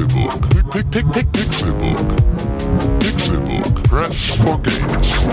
[0.00, 0.48] Pixelbook.
[0.70, 1.98] Pick, Pixelbook.
[3.00, 3.82] Pixelbook.
[3.84, 5.28] Press for games.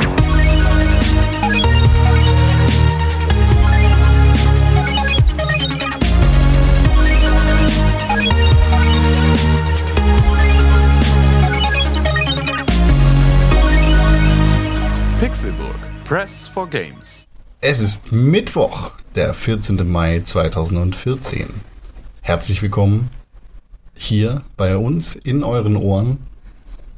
[15.19, 15.75] Pixelburg.
[16.03, 17.27] Press for Games.
[17.61, 19.89] Es ist Mittwoch, der 14.
[19.89, 21.47] Mai 2014.
[22.21, 23.09] Herzlich willkommen
[23.97, 26.17] hier bei uns in euren Ohren.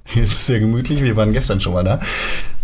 [0.06, 2.00] Hier ist es sehr gemütlich, wir waren gestern schon mal da.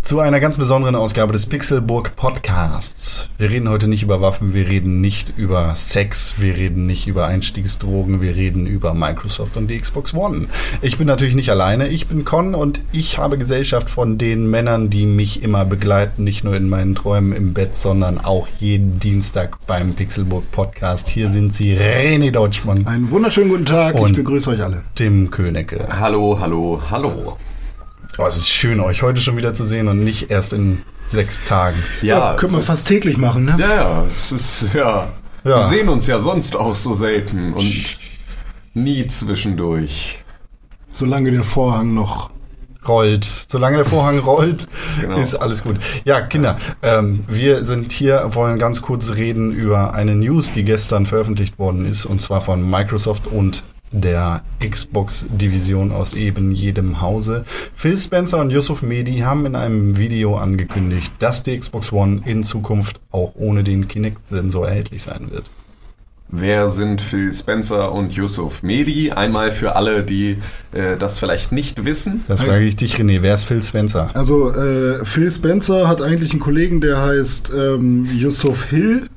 [0.06, 3.28] Zu einer ganz besonderen Ausgabe des Pixelburg Podcasts.
[3.40, 7.26] Wir reden heute nicht über Waffen, wir reden nicht über Sex, wir reden nicht über
[7.26, 10.46] Einstiegsdrogen, wir reden über Microsoft und die Xbox One.
[10.84, 14.92] Ich bin natürlich nicht alleine, ich bin Con und ich habe Gesellschaft von den Männern,
[14.92, 19.58] die mich immer begleiten, nicht nur in meinen Träumen im Bett, sondern auch jeden Dienstag
[19.66, 21.10] beim Pixelburg Podcast.
[21.10, 24.84] Hier sind sie, René Deutschmann, Einen wunderschönen guten Tag, Und- ich begrüße euch alle.
[24.94, 25.88] Tim Königke.
[26.00, 27.38] Hallo, hallo, hallo.
[28.18, 31.44] Oh, es ist schön, euch heute schon wieder zu sehen und nicht erst in sechs
[31.44, 31.78] Tagen.
[32.02, 33.56] Ja, können wir fast täglich machen, ne?
[33.60, 35.10] Ja, ja, es ist, ja.
[35.44, 35.60] Ja.
[35.60, 37.98] Wir sehen uns ja sonst auch so selten und
[38.74, 40.24] nie zwischendurch.
[40.94, 42.30] Solange der Vorhang noch.
[42.88, 43.26] rollt.
[43.50, 44.68] Solange der Vorhang rollt,
[45.02, 45.18] Genau.
[45.18, 45.78] ist alles gut.
[46.06, 51.06] Ja, Kinder, ähm, wir sind hier, wollen ganz kurz reden über eine News, die gestern
[51.06, 57.44] veröffentlicht worden ist, und zwar von Microsoft und der Xbox-Division aus eben jedem Hause.
[57.76, 62.44] Phil Spencer und Yusuf Mehdi haben in einem Video angekündigt, dass die Xbox One in
[62.44, 65.46] Zukunft auch ohne den Kinect-Sensor erhältlich sein wird.
[66.28, 69.12] Wer sind Phil Spencer und Yusuf Mehdi?
[69.12, 70.38] Einmal für alle, die
[70.74, 72.24] äh, das vielleicht nicht wissen.
[72.28, 73.22] Das frage ich dich, René.
[73.22, 74.10] Wer ist Phil Spencer?
[74.16, 79.08] Also, äh, Phil Spencer hat eigentlich einen Kollegen, der heißt ähm, Yusuf Hill.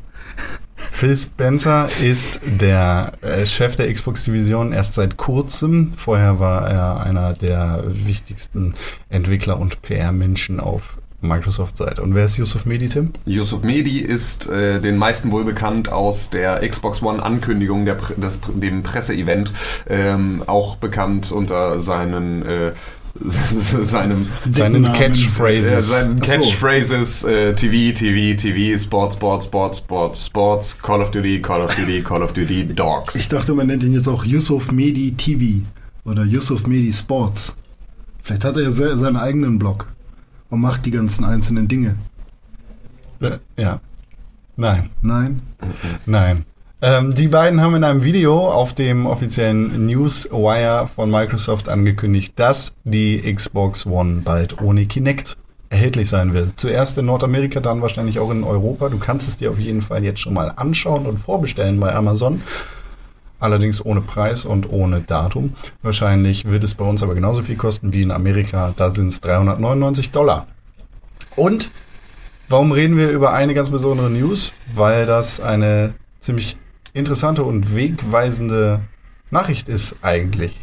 [0.98, 5.92] Phil Spencer ist der äh, Chef der Xbox-Division erst seit kurzem.
[5.96, 8.74] Vorher war er einer der wichtigsten
[9.08, 12.02] Entwickler und PR-Menschen auf Microsoft-Seite.
[12.02, 13.12] Und wer ist Yusuf Mehdi, Tim?
[13.26, 18.14] Yusuf Mehdi ist äh, den meisten wohl bekannt aus der Xbox One Ankündigung, der, Pre-
[18.14, 19.52] des, dem Presseevent,
[19.88, 22.72] ähm, auch bekannt unter seinen äh,
[23.82, 25.88] seinem Seinen Catchphrases.
[25.88, 26.32] seinen Ach so.
[26.32, 31.74] Catchphrases äh, TV, TV, TV, Sports, Sports, Sports, Sports, Sports, Call of Duty, Call of
[31.74, 33.14] Duty, Call of Duty, Dogs.
[33.14, 35.64] Ich dachte, man nennt ihn jetzt auch Yusuf Medi TV
[36.04, 37.56] oder Yusuf Medi Sports.
[38.22, 39.88] Vielleicht hat er ja se seinen eigenen Blog
[40.50, 41.96] und macht die ganzen einzelnen Dinge.
[43.20, 43.80] Äh, ja.
[44.56, 44.90] Nein.
[45.02, 45.42] Nein?
[46.06, 46.44] Nein.
[46.80, 52.76] Ähm, die beiden haben in einem Video auf dem offiziellen Newswire von Microsoft angekündigt, dass
[52.84, 55.36] die Xbox One bald ohne Kinect
[55.70, 56.58] erhältlich sein wird.
[56.58, 58.88] Zuerst in Nordamerika, dann wahrscheinlich auch in Europa.
[58.88, 62.42] Du kannst es dir auf jeden Fall jetzt schon mal anschauen und vorbestellen bei Amazon.
[63.40, 65.54] Allerdings ohne Preis und ohne Datum.
[65.82, 68.72] Wahrscheinlich wird es bei uns aber genauso viel kosten wie in Amerika.
[68.76, 70.46] Da sind es 399 Dollar.
[71.36, 71.70] Und
[72.50, 74.54] Warum reden wir über eine ganz besondere News?
[74.74, 76.56] Weil das eine ziemlich
[76.98, 78.80] interessante und wegweisende
[79.30, 80.58] Nachricht ist eigentlich.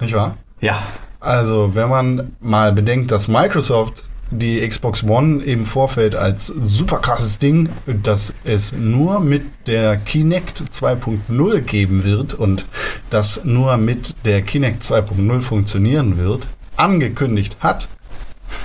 [0.00, 0.36] Nicht wahr?
[0.60, 0.82] Ja,
[1.20, 7.38] Also, wenn man mal bedenkt, dass Microsoft die Xbox One im Vorfeld als super krasses
[7.38, 12.66] Ding, dass es nur mit der Kinect 2.0 geben wird und
[13.10, 16.46] das nur mit der Kinect 2.0 funktionieren wird,
[16.76, 17.88] angekündigt hat,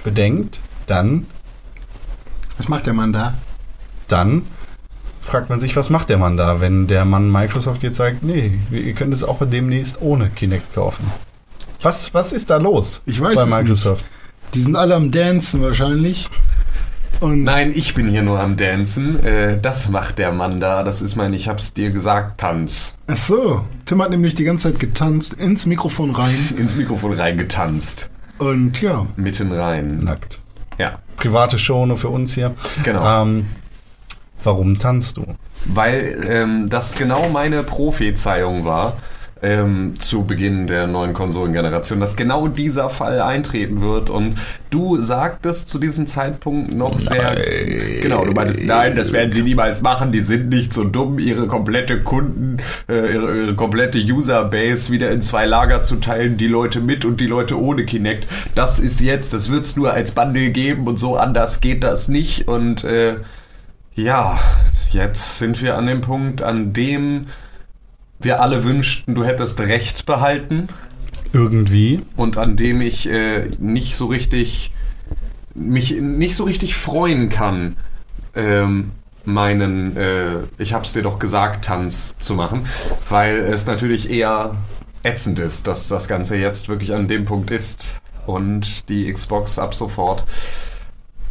[0.03, 1.27] bedenkt, dann
[2.57, 3.35] Was macht der Mann da?
[4.07, 4.43] dann
[5.21, 8.59] fragt man sich, was macht der Mann da, wenn der Mann Microsoft jetzt sagt, nee,
[8.71, 11.11] ihr könnt es auch demnächst ohne Kinect kaufen.
[11.81, 14.05] Was, was ist da los Ich weiß bei es Microsoft?
[14.53, 16.29] Die sind alle am Dancen wahrscheinlich.
[17.19, 19.23] Und Nein, ich bin hier nur am Dancen.
[19.23, 20.83] Äh, das macht der Mann da.
[20.83, 22.93] Das ist mein, ich hab's dir gesagt, Tanz.
[23.07, 26.53] ach so, Tim hat nämlich die ganze Zeit getanzt, ins Mikrofon rein.
[26.57, 28.09] Ins Mikrofon reingetanzt.
[28.37, 30.03] Und ja, Mitten rein.
[30.03, 30.39] Nackt.
[30.77, 30.99] Ja.
[31.17, 32.55] Private Show nur für uns hier.
[32.83, 33.23] Genau.
[33.23, 33.47] Ähm,
[34.43, 35.25] warum tanzt du?
[35.65, 38.97] Weil ähm, das genau meine Prophezeiung war
[39.41, 44.09] ähm, zu Beginn der neuen Konsolengeneration, dass genau dieser Fall eintreten wird.
[44.09, 44.35] Und
[44.69, 47.35] du sagtest zu diesem Zeitpunkt noch sehr.
[48.01, 51.47] Genau, du meintest, nein, das werden sie niemals machen, die sind nicht so dumm, ihre
[51.47, 56.81] komplette Kunden, äh, ihre, ihre komplette Userbase wieder in zwei Lager zu teilen, die Leute
[56.81, 58.27] mit und die Leute ohne Kinect.
[58.55, 62.47] Das ist jetzt, das wird's nur als Bundle geben und so anders geht das nicht.
[62.47, 63.17] Und äh,
[64.03, 64.39] ja,
[64.91, 67.27] jetzt sind wir an dem Punkt, an dem
[68.19, 70.67] wir alle wünschten, du hättest Recht behalten
[71.31, 72.01] Irgendwie.
[72.15, 74.71] und an dem ich äh, nicht so richtig
[75.55, 77.75] mich nicht so richtig freuen kann,
[78.35, 78.91] ähm,
[79.25, 82.65] meinen, äh, ich hab's dir doch gesagt, Tanz zu machen,
[83.09, 84.55] weil es natürlich eher
[85.03, 89.75] ätzend ist, dass das Ganze jetzt wirklich an dem Punkt ist und die Xbox ab
[89.75, 90.23] sofort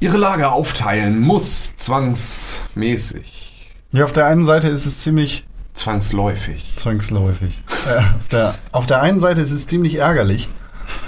[0.00, 6.72] ihre Lager aufteilen muss, zwangsmäßig, Ja, auf der einen Seite ist es ziemlich zwangsläufig.
[6.76, 7.60] zwangsläufig.
[7.88, 10.48] äh, auf, der, auf der einen Seite ist es ziemlich ärgerlich,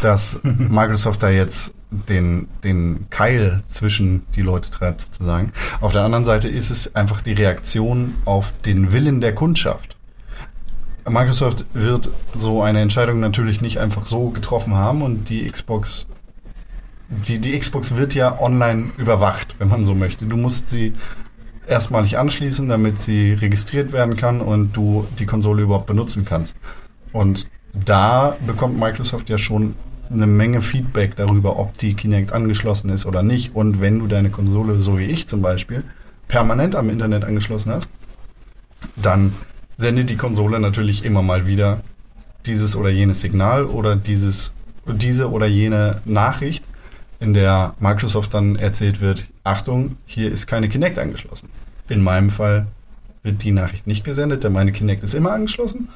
[0.01, 5.53] dass Microsoft da jetzt den, den Keil zwischen die Leute treibt, sozusagen.
[5.81, 9.97] Auf der anderen Seite ist es einfach die Reaktion auf den Willen der Kundschaft.
[11.09, 16.07] Microsoft wird so eine Entscheidung natürlich nicht einfach so getroffen haben und die Xbox,
[17.11, 20.27] die, die Xbox wird ja online überwacht, wenn man so möchte.
[20.27, 20.95] Du musst sie
[21.67, 26.57] erstmalig anschließen, damit sie registriert werden kann und du die Konsole überhaupt benutzen kannst.
[27.13, 29.75] Und da bekommt Microsoft ja schon
[30.11, 33.55] eine Menge Feedback darüber, ob die Kinect angeschlossen ist oder nicht.
[33.55, 35.85] Und wenn du deine Konsole, so wie ich zum Beispiel,
[36.29, 37.89] permanent am Internet angeschlossen hast,
[38.97, 39.35] dann
[39.77, 41.83] sendet die Konsole natürlich immer mal wieder
[42.47, 44.53] dieses oder jenes Signal oder dieses,
[44.87, 46.65] diese oder jene Nachricht,
[47.21, 51.49] in der Microsoft dann erzählt wird, Achtung, hier ist keine Kinect angeschlossen.
[51.89, 52.67] In meinem Fall
[53.23, 55.89] wird die Nachricht nicht gesendet, denn meine Kinect ist immer angeschlossen.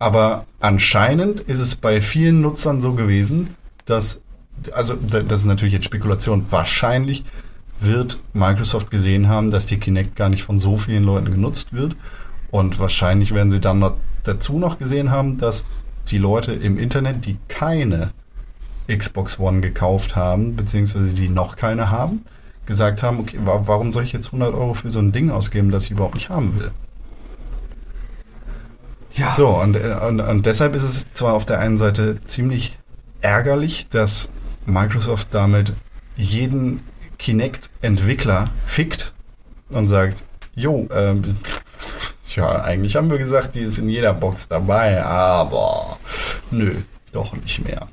[0.00, 3.54] Aber anscheinend ist es bei vielen Nutzern so gewesen,
[3.84, 4.20] dass,
[4.72, 7.24] also da- das ist natürlich jetzt Spekulation, wahrscheinlich
[7.78, 11.94] wird Microsoft gesehen haben, dass die Kinect gar nicht von so vielen Leuten genutzt wird.
[12.50, 15.66] Und wahrscheinlich werden sie dann noch dazu noch gesehen haben, dass
[16.08, 18.10] die Leute im Internet, die keine
[18.88, 22.24] Xbox One gekauft haben, beziehungsweise die noch keine haben,
[22.66, 25.70] gesagt haben, okay, wa warum soll ich jetzt 100 Euro für so ein Ding ausgeben,
[25.70, 26.70] das ich überhaupt nicht haben will?
[29.14, 32.78] Ja, So, und, äh, und, und deshalb ist es zwar auf der einen Seite ziemlich
[33.20, 34.30] ärgerlich, dass
[34.64, 35.74] Microsoft damit
[36.16, 36.80] jeden
[37.18, 39.12] Kinect-Entwickler fickt
[39.68, 40.24] und sagt,
[40.54, 41.36] jo, ähm,
[42.34, 45.98] ja, eigentlich haben wir gesagt, die ist in jeder Box dabei, aber
[46.50, 46.74] nö,
[47.12, 47.88] doch nicht mehr.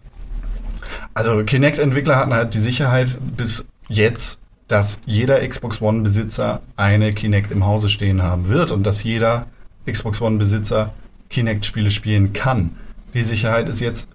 [1.13, 7.65] Also Kinect-Entwickler hatten halt die Sicherheit bis jetzt, dass jeder Xbox One-Besitzer eine Kinect im
[7.65, 9.47] Hause stehen haben wird und dass jeder
[9.85, 10.93] Xbox One-Besitzer
[11.29, 12.75] Kinect-Spiele spielen kann.
[13.13, 14.07] Die Sicherheit ist jetzt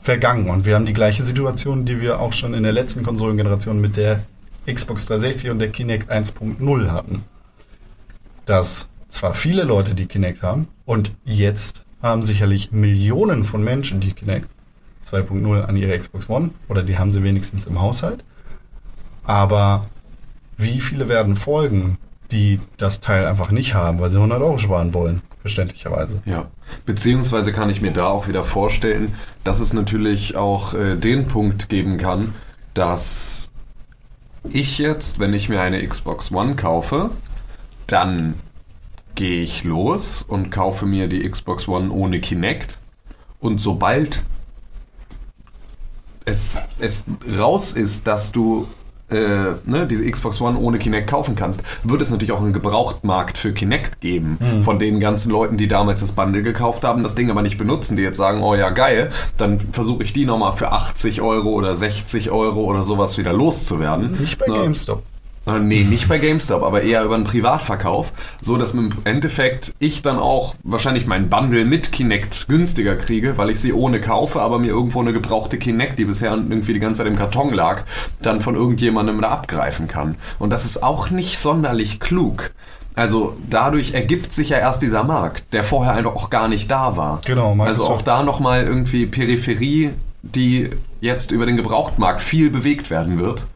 [0.00, 3.80] vergangen und wir haben die gleiche Situation, die wir auch schon in der letzten Konsolengeneration
[3.80, 4.20] mit der
[4.66, 7.24] Xbox 360 und der Kinect 1.0 hatten.
[8.44, 14.12] Dass zwar viele Leute die Kinect haben und jetzt haben sicherlich Millionen von Menschen die
[14.12, 14.48] Kinect
[15.10, 18.24] 2.0 an ihre Xbox One oder die haben sie wenigstens im Haushalt.
[19.24, 19.86] Aber
[20.56, 21.98] wie viele werden folgen,
[22.30, 25.22] die das Teil einfach nicht haben, weil sie 100 Euro sparen wollen?
[25.40, 26.22] Verständlicherweise.
[26.24, 26.46] Ja,
[26.84, 29.14] beziehungsweise kann ich mir da auch wieder vorstellen,
[29.44, 32.34] dass es natürlich auch äh, den Punkt geben kann,
[32.74, 33.52] dass
[34.52, 37.10] ich jetzt, wenn ich mir eine Xbox One kaufe,
[37.86, 38.34] dann
[39.14, 42.78] gehe ich los und kaufe mir die Xbox One ohne Kinect
[43.38, 44.24] und sobald
[46.26, 47.04] es, es
[47.38, 48.68] raus ist, dass du
[49.08, 49.16] äh,
[49.64, 53.52] ne, diese Xbox One ohne Kinect kaufen kannst, wird es natürlich auch einen Gebrauchtmarkt für
[53.52, 54.36] Kinect geben.
[54.64, 57.96] Von den ganzen Leuten, die damals das Bundle gekauft haben, das Ding aber nicht benutzen,
[57.96, 61.76] die jetzt sagen, oh ja, geil, dann versuche ich die nochmal für 80 Euro oder
[61.76, 64.18] 60 Euro oder sowas wieder loszuwerden.
[64.18, 64.54] Nicht bei Ne?
[64.54, 65.02] GameStop.
[65.46, 70.02] Äh, Nee, nicht bei GameStop, aber eher über einen Privatverkauf, so dass im Endeffekt ich
[70.02, 74.58] dann auch wahrscheinlich meinen Bundle mit Kinect günstiger kriege, weil ich sie ohne kaufe, aber
[74.58, 77.82] mir irgendwo eine gebrauchte Kinect, die bisher irgendwie die ganze Zeit im Karton lag,
[78.22, 80.16] dann von irgendjemandem da abgreifen kann.
[80.38, 82.50] Und das ist auch nicht sonderlich klug.
[82.94, 86.96] Also dadurch ergibt sich ja erst dieser Markt, der vorher einfach auch gar nicht da
[86.96, 87.20] war.
[87.26, 89.90] Genau, Also Microsoft- auch da nochmal irgendwie Peripherie,
[90.22, 93.46] die jetzt über den Gebrauchtmarkt viel bewegt werden wird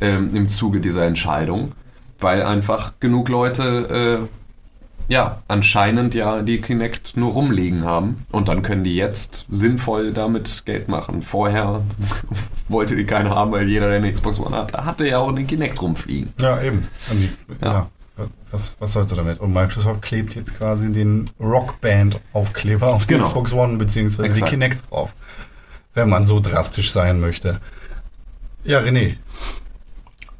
[0.00, 1.72] ähm, im Zuge dieser Entscheidung,
[2.20, 8.62] weil einfach genug Leute äh, ja anscheinend ja die Kinect nur rumliegen haben und dann
[8.62, 11.22] können die jetzt sinnvoll damit Geld machen.
[11.22, 11.82] Vorher
[12.68, 15.46] wollte die keiner haben, weil jeder, der eine Xbox One hat, hatte ja auch einen
[15.46, 16.32] Kinect rumfliegen.
[16.40, 16.86] Ja, eben.
[17.10, 17.30] Die,
[17.64, 17.72] Ja.
[17.72, 17.86] ja.
[18.52, 19.40] Was, was sollst du damit?
[19.40, 23.24] Und Microsoft klebt jetzt quasi den Rockband-Aufkleber auf die Genau.
[23.24, 24.28] Xbox One bzw.
[24.28, 24.40] die.
[24.42, 25.12] Kinect drauf.
[25.94, 27.60] Wenn man so drastisch sein möchte.
[28.64, 29.16] Ja, René.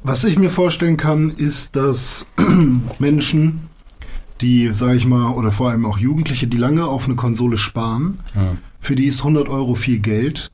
[0.03, 2.25] Was ich mir vorstellen kann, ist, dass
[2.99, 3.69] Menschen,
[4.41, 8.19] die, sage ich mal, oder vor allem auch Jugendliche, die lange auf eine Konsole sparen,
[8.79, 10.51] für die ist 100 Euro viel Geld.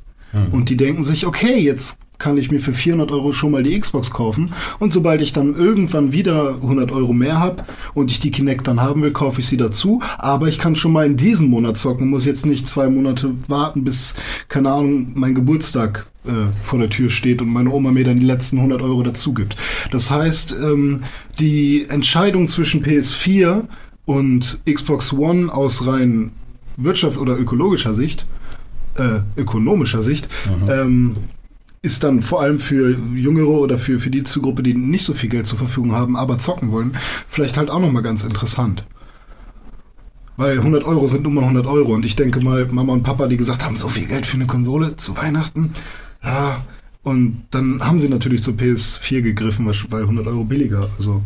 [0.52, 3.80] Und die denken sich, okay, jetzt kann ich mir für 400 Euro schon mal die
[3.80, 4.52] Xbox kaufen.
[4.80, 7.64] Und sobald ich dann irgendwann wieder 100 Euro mehr habe
[7.94, 10.92] und ich die Kinect dann haben will, kaufe ich sie dazu, aber ich kann schon
[10.92, 14.16] mal in diesem Monat zocken, muss jetzt nicht zwei Monate warten, bis,
[14.48, 18.26] keine Ahnung, mein Geburtstag äh, vor der Tür steht und meine Oma mir dann die
[18.26, 19.56] letzten 100 Euro dazu gibt.
[19.92, 21.04] Das heißt, ähm,
[21.40, 23.64] die Entscheidung zwischen PS4
[24.06, 26.32] und Xbox One aus rein
[26.78, 28.26] Wirtschaft oder ökologischer Sicht,
[28.96, 30.30] äh, ökonomischer Sicht,
[30.70, 31.16] ähm,
[31.82, 35.30] ist dann vor allem für Jüngere oder für, für die Zielgruppe, die nicht so viel
[35.30, 36.96] Geld zur Verfügung haben, aber zocken wollen,
[37.28, 38.86] vielleicht halt auch nochmal ganz interessant.
[40.38, 43.28] Weil 100 Euro sind nun mal 100 Euro und ich denke mal, Mama und Papa,
[43.28, 45.74] die gesagt haben, so viel Geld für eine Konsole zu Weihnachten,
[46.24, 46.64] ja,
[47.04, 51.22] und dann haben sie natürlich zur PS4 gegriffen, weil 100 Euro billiger, also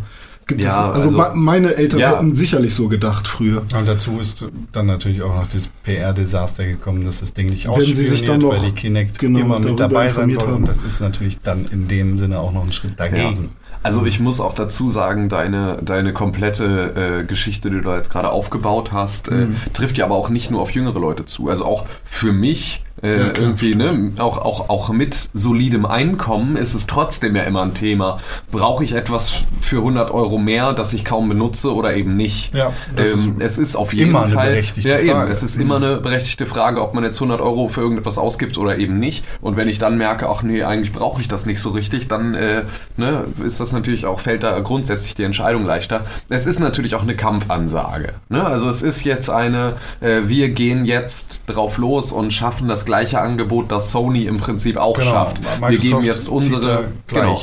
[0.48, 2.12] gibt Ja, es, also, also- ma- meine Eltern Ja.
[2.18, 3.62] hätten sicherlich so gedacht früher.
[3.62, 7.80] Und dazu ist dann natürlich auch noch das PR-Desaster gekommen, dass das Ding nicht Wenn
[7.80, 10.44] sie sich ausspioniert, dann noch weil die Kinect genau immer mit dabei sein soll.
[10.46, 10.54] haben.
[10.56, 13.48] Und das ist natürlich dann in dem Sinne auch noch ein Schritt dagegen.
[13.84, 18.30] Also ich muss auch dazu sagen, deine, deine komplette äh, Geschichte, die du jetzt gerade
[18.30, 19.56] aufgebaut hast, äh, Mhm.
[19.74, 21.50] trifft ja aber auch nicht nur auf jüngere Leute zu.
[21.50, 23.40] Also auch für mich äh, Ja, klar.
[23.40, 28.20] irgendwie, ne, auch, auch, auch mit solidem Einkommen ist es trotzdem ja immer ein Thema.
[28.52, 32.54] Brauche ich etwas für 100 Euro mehr, das ich kaum benutze oder eben nicht?
[32.54, 35.32] Ja, ähm, es ist auf jeden immer eine Fall berechtigte ja, eben, Frage.
[35.32, 38.78] es ist immer eine berechtigte Frage, ob man jetzt 100 Euro für irgendetwas ausgibt oder
[38.78, 39.24] eben nicht.
[39.42, 42.36] Und wenn ich dann merke, ach nee, eigentlich brauche ich das nicht so richtig, dann
[42.36, 42.64] äh,
[42.98, 46.02] ne, ist das natürlich auch, fällt da grundsätzlich die Entscheidung leichter.
[46.30, 48.14] Es ist natürlich auch eine Kampfansage.
[48.30, 48.46] Ne?
[48.46, 53.22] Also es ist jetzt eine, äh, wir gehen jetzt drauf los und schaffen das gleiche
[53.22, 55.42] Angebot, das Sony im Prinzip auch Genau, schafft.
[55.42, 57.40] wir Microsoft geben jetzt unsere genau.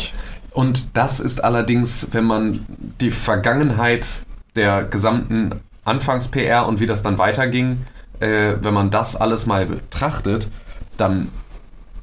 [0.52, 2.66] Und das ist allerdings, wenn man
[3.00, 4.26] die Vergangenheit
[4.56, 7.78] der gesamten Anfangs-PR und wie das dann weiterging,
[8.20, 10.50] äh, wenn man das alles mal betrachtet,
[10.98, 11.28] dann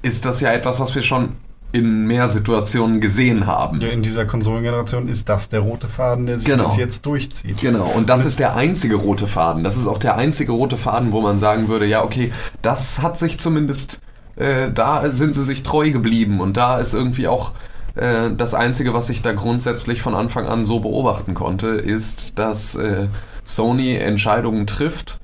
[0.02, 1.34] ist das ja etwas, was wir schon
[1.75, 3.82] in mehr Situationen gesehen haben.
[3.82, 6.63] Ja, in dieser Konsolengeneration ist das der rote Faden, der sich Genau.
[6.63, 7.60] bis jetzt durchzieht.
[7.60, 9.63] Genau, und das ist der einzige rote Faden.
[9.65, 13.17] Das ist auch der einzige rote Faden, wo man sagen würde, ja, okay, das hat
[13.17, 14.00] sich zumindest,
[14.38, 17.51] äh, da sind sie sich treu geblieben und da ist irgendwie auch
[17.96, 22.75] äh, das Einzige, was ich da grundsätzlich von Anfang an so beobachten konnte, ist, dass
[22.75, 23.08] äh,
[23.44, 25.20] Sony Entscheidungen trifft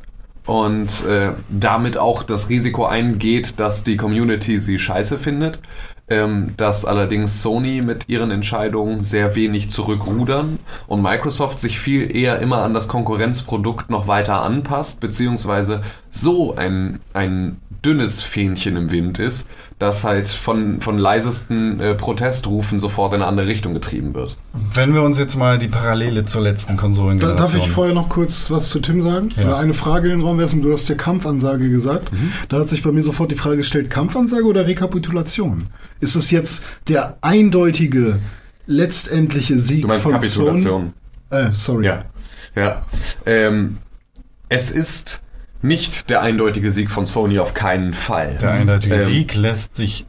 [0.45, 5.59] und äh, damit auch das Risiko eingeht, dass die Community sie scheiße findet.
[6.11, 12.39] Ähm, dass allerdings Sony mit ihren Entscheidungen sehr wenig zurückrudern und Microsoft sich viel eher
[12.39, 19.17] immer an das Konkurrenzprodukt noch weiter anpasst, beziehungsweise so ein, ein dünnes Fähnchen im Wind
[19.17, 19.47] ist,
[19.79, 24.37] das halt von, von leisesten äh, Protestrufen sofort in eine andere Richtung getrieben wird.
[24.73, 27.37] Wenn wir uns jetzt mal die Parallele zur letzten Da, Konsolengeneration...
[27.37, 29.29] darf ich vorher noch kurz was zu Tim sagen?
[29.35, 29.47] Ja.
[29.47, 30.61] Oder eine Frage in den Raum werfen?
[30.61, 32.11] Du hast ja Kampfansage gesagt.
[32.11, 32.31] Mhm.
[32.49, 35.67] Da hat sich bei mir sofort die Frage gestellt, Kampfansage oder Rekapitulation?
[36.01, 38.19] Ist es jetzt der eindeutige,
[38.67, 40.93] letztendliche Sieg Du meinst von Kapitulation?
[41.31, 41.87] Äh, sorry.
[41.87, 42.05] Ja,
[42.55, 42.85] ja.
[43.25, 43.77] Ähm,
[44.49, 45.23] es ist
[45.61, 48.37] nicht der eindeutige Sieg von Sony auf keinen Fall.
[48.41, 50.05] Der eindeutige Ähm, Sieg lässt sich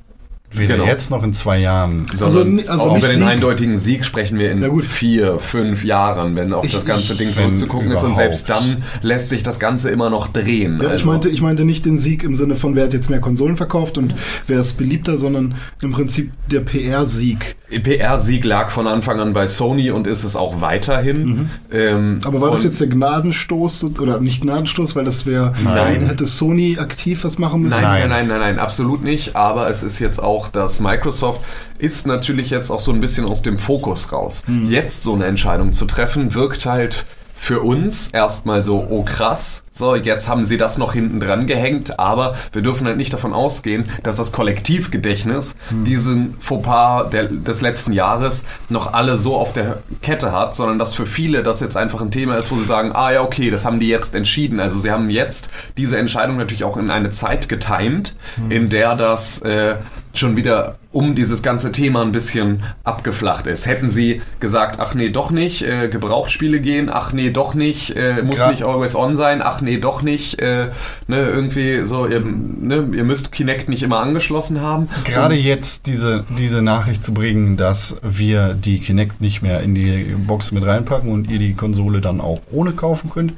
[0.53, 0.87] weder genau.
[0.87, 2.07] jetzt noch in zwei Jahren...
[2.13, 3.27] Sondern Also, also auch über den Sieg.
[3.27, 7.33] eindeutigen Sieg sprechen wir in vier, fünf Jahren, wenn auf Ich- das ganze ich- Ding
[7.33, 8.03] zurückzugucken ist.
[8.03, 10.79] Und selbst dann lässt sich das Ganze immer noch drehen.
[10.79, 13.11] Ja, ich, Also- meinte, ich meinte nicht den Sieg im Sinne von, wer hat jetzt
[13.11, 14.15] mehr Konsolen verkauft und
[14.47, 17.57] wer ist beliebter, sondern im Prinzip der PR-Sieg.
[17.83, 21.49] PR-Sieg lag von Anfang an bei Sony und ist es auch weiterhin.
[21.73, 22.21] Ähm, Mhm.
[22.25, 26.07] Aber war das jetzt der Gnadenstoß oder nicht Gnadenstoß, weil das wäre, Nein.
[26.07, 27.81] hätte Sony aktiv was machen müssen?
[27.83, 28.09] Nein.
[28.09, 29.37] nein, nein, nein, nein, absolut nicht.
[29.37, 31.41] Aber es ist jetzt auch, dass Microsoft
[31.79, 34.43] ist natürlich jetzt auch so ein bisschen aus dem Fokus raus.
[34.69, 39.97] Jetzt so eine Entscheidung zu treffen, wirkt halt für uns erstmal so, oh krass, so,
[39.97, 43.87] jetzt haben sie das noch hinten dran gehängt, aber wir dürfen halt nicht davon ausgehen,
[44.03, 50.33] dass das Kollektivgedächtnis diesen Fauxpas der, des letzten Jahres noch alle so auf der Kette
[50.33, 53.13] hat, sondern dass für viele das jetzt einfach ein Thema ist, wo sie sagen, ah
[53.13, 54.61] ja, okay, das haben die jetzt entschieden.
[54.61, 58.15] Also sie haben jetzt diese Entscheidung natürlich auch in eine Zeit getimt,
[58.49, 59.77] in der das äh,
[60.15, 63.67] schon wieder um dieses ganze Thema ein bisschen abgeflacht ist.
[63.67, 68.23] Hätten sie gesagt, ach nee, doch nicht, äh, Gebrauchsspiele gehen, ach nee, doch nicht, äh,
[68.23, 70.71] muss Gra- nicht always on sein, ach nee, doch nicht, äh,
[71.07, 74.89] ne, irgendwie so, ihr, ne, ihr müsst Kinect nicht immer angeschlossen haben.
[75.05, 80.15] Gerade jetzt diese, diese Nachricht zu bringen, dass wir die Kinect nicht mehr in die
[80.27, 83.33] Box mit reinpacken und ihr die Konsole dann auch ohne kaufen könnt,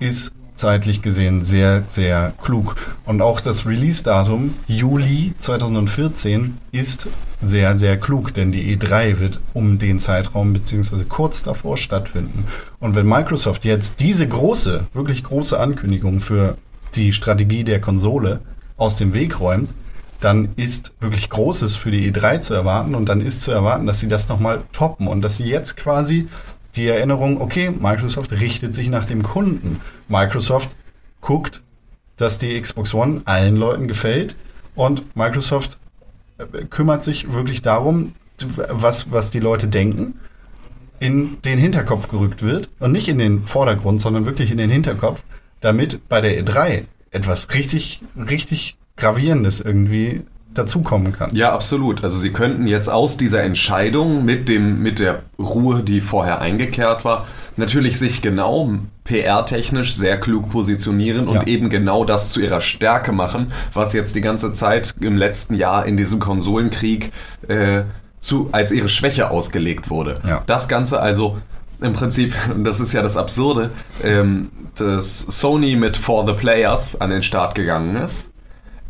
[0.00, 2.76] ist zeitlich gesehen sehr, sehr klug.
[3.04, 7.08] Und auch das Release-Datum Juli 2014 ist
[7.42, 12.44] sehr, sehr klug, denn die E3 wird um den Zeitraum beziehungsweise kurz davor stattfinden.
[12.80, 16.56] Und wenn Microsoft jetzt diese große, wirklich große Ankündigung für
[16.94, 18.40] die Strategie der Konsole
[18.76, 19.70] aus dem Weg räumt,
[20.20, 24.00] dann ist wirklich Großes für die E3 zu erwarten und dann ist zu erwarten, dass
[24.00, 26.28] sie das nochmal toppen und dass sie jetzt quasi
[26.74, 29.80] die Erinnerung, okay, Microsoft richtet sich nach dem Kunden.
[30.08, 30.70] Microsoft
[31.20, 31.62] guckt,
[32.16, 34.36] dass die Xbox One allen Leuten gefällt
[34.74, 35.78] und Microsoft
[36.70, 38.14] kümmert sich wirklich darum,
[38.68, 40.20] was, was die Leute denken,
[40.98, 45.22] in den Hinterkopf gerückt wird und nicht in den Vordergrund, sondern wirklich in den Hinterkopf,
[45.60, 50.22] damit bei der E3 etwas richtig, richtig Gravierendes irgendwie
[50.56, 51.30] dazukommen kann.
[51.34, 52.02] Ja, absolut.
[52.02, 57.04] Also sie könnten jetzt aus dieser Entscheidung mit dem mit der Ruhe, die vorher eingekehrt
[57.04, 58.70] war, natürlich sich genau
[59.04, 61.46] PR-technisch sehr klug positionieren und Ja.
[61.46, 65.86] eben genau das zu ihrer Stärke machen, was jetzt die ganze Zeit im letzten Jahr
[65.86, 67.12] in diesem Konsolenkrieg
[67.48, 67.82] äh,
[68.18, 70.14] zu, als ihre Schwäche ausgelegt wurde.
[70.26, 70.42] Ja.
[70.46, 71.36] Das Ganze also
[71.80, 73.70] im Prinzip, und das ist ja das Absurde,
[74.02, 78.28] ähm, dass Sony mit For the Players an den Start gegangen ist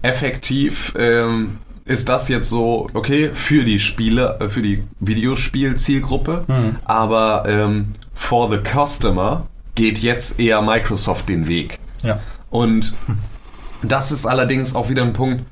[0.06, 6.44] effektiv ähm, ist das jetzt so, okay, für die Spiele, äh, für die Videospiel-Zielgruppe,
[6.84, 11.78] aber ähm, for the customer geht jetzt eher Microsoft den Weg.
[12.02, 12.20] Ja.
[12.50, 12.94] Und
[13.82, 15.44] das ist allerdings auch wieder ein Punkt,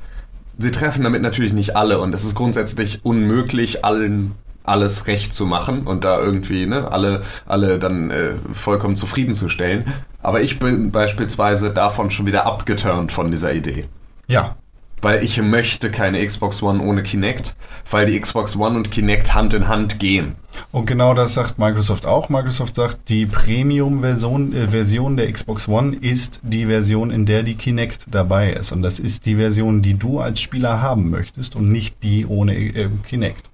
[0.58, 4.32] sie treffen damit natürlich nicht alle und es ist grundsätzlich unmöglich, allen
[4.64, 9.84] alles recht zu machen und da irgendwie ne, alle, alle dann äh, vollkommen zufriedenzustellen.
[10.22, 13.84] Aber ich bin beispielsweise davon schon wieder abgeturnt von dieser Idee.
[14.26, 14.56] Ja.
[15.02, 17.54] Weil ich möchte keine Xbox One ohne Kinect,
[17.90, 20.36] weil die Xbox One und Kinect Hand in Hand gehen.
[20.72, 22.30] Und genau das sagt Microsoft auch.
[22.30, 27.56] Microsoft sagt, die Premium-Version äh, Version der Xbox One ist die Version, in der die
[27.56, 28.72] Kinect dabei ist.
[28.72, 32.54] Und das ist die Version, die du als Spieler haben möchtest und nicht die ohne
[32.54, 33.50] äh, Kinect.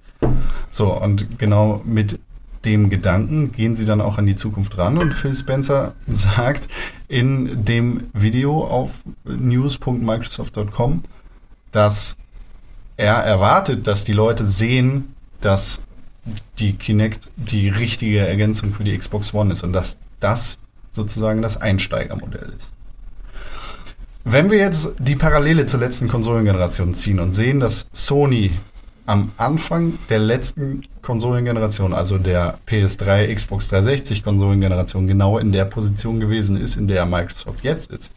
[0.69, 2.19] So, und genau mit
[2.65, 4.97] dem Gedanken gehen sie dann auch an die Zukunft ran.
[4.97, 6.67] Und Phil Spencer sagt
[7.07, 8.91] in dem Video auf
[9.25, 11.03] news.microsoft.com,
[11.71, 12.17] dass
[12.97, 15.81] er erwartet, dass die Leute sehen, dass
[16.59, 20.59] die Kinect die richtige Ergänzung für die Xbox One ist und dass das
[20.91, 22.71] sozusagen das Einsteigermodell ist.
[24.23, 28.51] Wenn wir jetzt die Parallele zur letzten Konsolengeneration ziehen und sehen, dass Sony
[29.05, 36.19] am Anfang der letzten Konsolengeneration, also der PS3, Xbox 360 Konsolengeneration, genau in der Position
[36.19, 38.13] gewesen ist, in der Microsoft jetzt ist,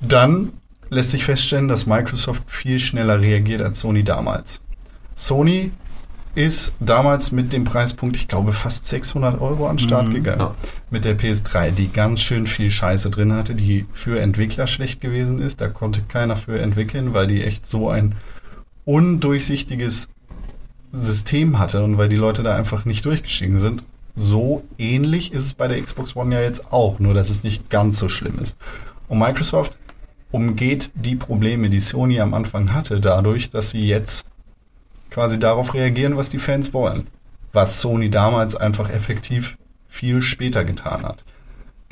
[0.00, 0.52] dann
[0.90, 4.62] lässt sich feststellen, dass Microsoft viel schneller reagiert als Sony damals.
[5.14, 5.72] Sony
[6.34, 10.40] ist damals mit dem Preispunkt, ich glaube, fast 600 Euro an den Start gegangen.
[10.40, 10.54] ja.
[10.90, 15.40] Mit der PS3, die ganz schön viel Scheiße drin hatte, die für Entwickler schlecht gewesen
[15.40, 15.60] ist.
[15.60, 18.14] Da konnte keiner für entwickeln, weil die echt so ein
[18.88, 20.08] undurchsichtiges
[20.92, 23.82] System hatte und weil die Leute da einfach nicht durchgestiegen sind.
[24.16, 27.68] So ähnlich ist es bei der Xbox One ja jetzt auch, nur dass es nicht
[27.68, 28.56] ganz so schlimm ist.
[29.06, 29.76] Und Microsoft
[30.30, 34.24] umgeht die Probleme, die Sony am Anfang hatte, dadurch, dass sie jetzt
[35.10, 37.08] quasi darauf reagieren, was die Fans wollen.
[37.52, 41.24] Was Sony damals einfach effektiv viel später getan hat.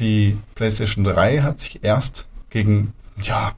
[0.00, 3.52] Die PlayStation 3 hat sich erst gegen, ja,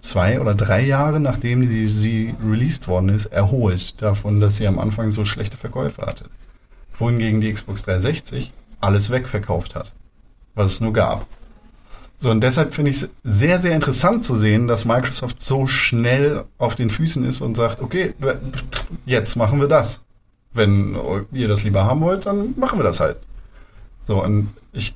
[0.00, 4.78] zwei oder drei Jahre, nachdem sie, sie released worden ist, erholt davon, dass sie am
[4.78, 6.24] Anfang so schlechte Verkäufe hatte.
[6.98, 9.92] Wohingegen die Xbox 360 alles wegverkauft hat,
[10.54, 11.26] was es nur gab.
[12.16, 16.44] So, und deshalb finde ich es sehr, sehr interessant zu sehen, dass Microsoft so schnell
[16.58, 18.14] auf den Füßen ist und sagt, okay,
[19.06, 20.02] jetzt machen wir das.
[20.52, 20.98] Wenn
[21.32, 23.18] ihr das lieber haben wollt, dann machen wir das halt.
[24.06, 24.94] So, und ich,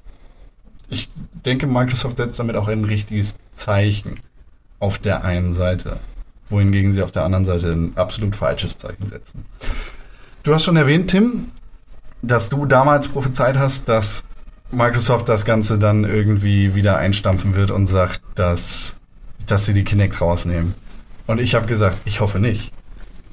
[0.90, 1.09] ich
[1.47, 4.21] denke, Microsoft setzt damit auch ein richtiges Zeichen
[4.85, 5.97] auf der einen Seite,
[6.51, 9.47] wohingegen sie auf der anderen Seite ein absolut falsches Zeichen setzen.
[10.42, 11.53] Du hast schon erwähnt, Tim,
[12.20, 14.25] dass du damals prophezeit hast, dass
[14.70, 18.97] Microsoft das Ganze dann irgendwie wieder einstampfen wird und sagt, dass,
[19.47, 20.75] dass sie die Kinect rausnehmen.
[21.27, 22.70] Und ich habe gesagt, ich hoffe nicht.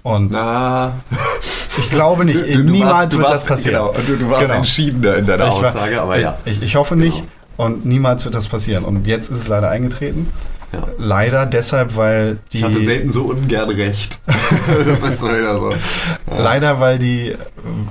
[0.04, 0.94] Und Na,
[1.78, 3.88] ich glaube nicht, niemals wird das passieren.
[3.94, 4.54] Genau, du, du warst Genau.
[4.60, 6.38] entschiedener in deiner Ich war- Aussage, aber ja.
[6.46, 7.28] Ich, ich hoffe nicht Genau.
[7.70, 8.86] und niemals wird das passieren.
[8.86, 10.32] Und jetzt ist es leider eingetreten.
[10.72, 10.88] Ja.
[10.98, 12.60] Leider deshalb, weil die.
[12.60, 14.20] Ich hatte selten so ungern recht.
[14.86, 15.74] das ist so wieder so.
[16.28, 17.36] Leider, weil die,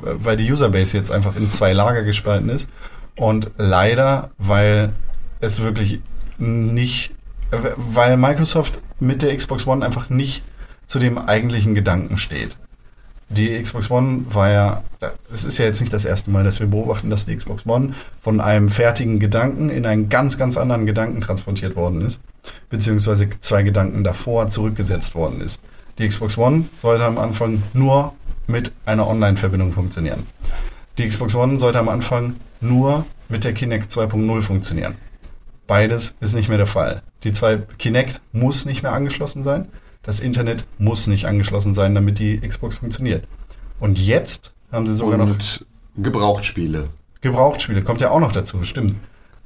[0.03, 2.69] weil die Userbase jetzt einfach in zwei Lager gespalten ist.
[3.17, 4.93] Und leider, weil
[5.41, 6.01] es wirklich
[6.39, 7.13] nicht,
[7.51, 10.43] weil Microsoft mit der Xbox One einfach nicht
[10.87, 12.57] zu dem eigentlichen Gedanken steht.
[13.33, 14.83] Die Xbox One war ja,
[15.33, 17.95] es ist ja jetzt nicht das erste Mal, dass wir beobachten, dass die Xbox One
[18.21, 22.21] von einem fertigen Gedanken in einen ganz, ganz anderen Gedanken transportiert worden ist,
[22.71, 25.61] beziehungsweise zwei Gedanken davor zurückgesetzt worden ist.
[25.99, 28.15] Die Xbox One sollte am Anfang nur
[28.49, 30.27] mit einer Online-Verbindung funktionieren.
[30.99, 34.97] Die Xbox One sollte am Anfang nur mit der Kinect 2.0 funktionieren.
[35.69, 37.03] Beides ist nicht mehr der Fall.
[37.23, 39.69] Die zwei Kinect muss nicht mehr angeschlossen sein.
[40.03, 43.27] Das Internet muss nicht angeschlossen sein, damit die Xbox funktioniert.
[43.79, 46.89] Und jetzt haben sie sogar noch Und Gebrauchtspiele.
[47.21, 48.97] Gebrauchtspiele, kommt ja auch noch dazu, stimmt.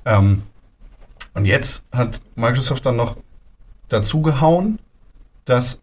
[0.05, 0.43] Ähm,
[1.35, 3.17] und jetzt hat Microsoft dann noch
[3.89, 4.79] dazu gehauen,
[5.45, 5.81] dass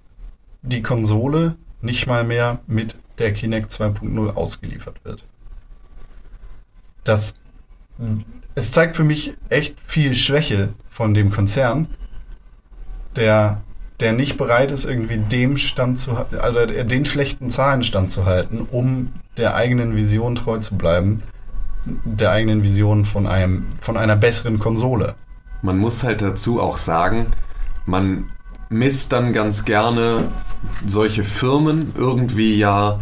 [0.61, 5.25] die Konsole nicht mal mehr mit der Kinect 2.0 ausgeliefert wird.
[7.03, 7.35] Das
[8.55, 11.87] es zeigt für mich echt viel Schwäche von dem Konzern,
[13.15, 13.61] der,
[14.01, 19.55] der nicht bereit ist, irgendwie dem Stand zu also den schlechten Zahlen standzuhalten, um der
[19.55, 21.19] eigenen Vision treu zu bleiben,
[21.85, 25.15] der eigenen Vision von einem, von einer besseren Konsole.
[25.61, 27.27] Man muss halt dazu auch sagen,
[27.85, 28.25] man
[28.69, 30.29] misst dann ganz gerne
[30.85, 32.99] solche Firmen irgendwie ja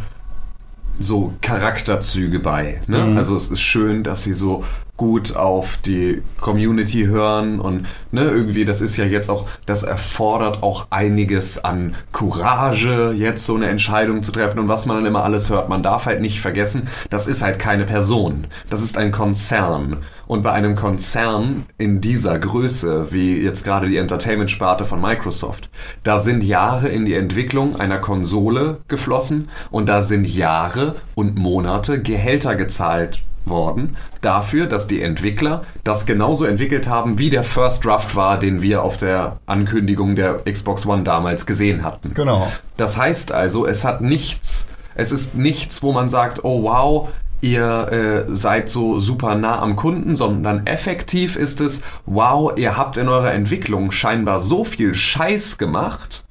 [1.00, 2.82] so Charakterzüge bei.
[2.88, 3.00] Ne?
[3.00, 3.18] Mhm.
[3.18, 4.66] Also es ist schön, dass sie so
[5.00, 10.62] gut auf die Community hören und ne, irgendwie, das ist ja jetzt auch, das erfordert
[10.62, 15.24] auch einiges an Courage, jetzt so eine Entscheidung zu treffen und was man dann immer
[15.24, 15.70] alles hört.
[15.70, 19.98] Man darf halt nicht vergessen, das ist halt keine Person, das ist ein Konzern.
[20.28, 25.70] Und bei einem Konzern in dieser Größe, wie jetzt gerade die Entertainment-Sparte von Microsoft,
[26.04, 32.02] da sind Jahre in die Entwicklung einer Konsole geflossen und da sind Jahre und Monate
[32.02, 38.16] Gehälter gezahlt worden dafür, dass die Entwickler das genauso entwickelt haben, wie der First Draft
[38.16, 42.14] war, den wir auf der Ankündigung der Xbox One damals gesehen hatten.
[42.14, 42.52] Genau.
[42.78, 47.10] Das heißt also, es hat nichts, es ist nichts, wo man sagt, oh wow,
[47.42, 52.98] ihr äh, seid so super nah am Kunden, sondern effektiv ist es, wow, ihr habt
[52.98, 56.26] in eurer Entwicklung scheinbar so viel Scheiß gemacht,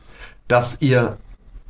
[0.48, 1.16] dass ihr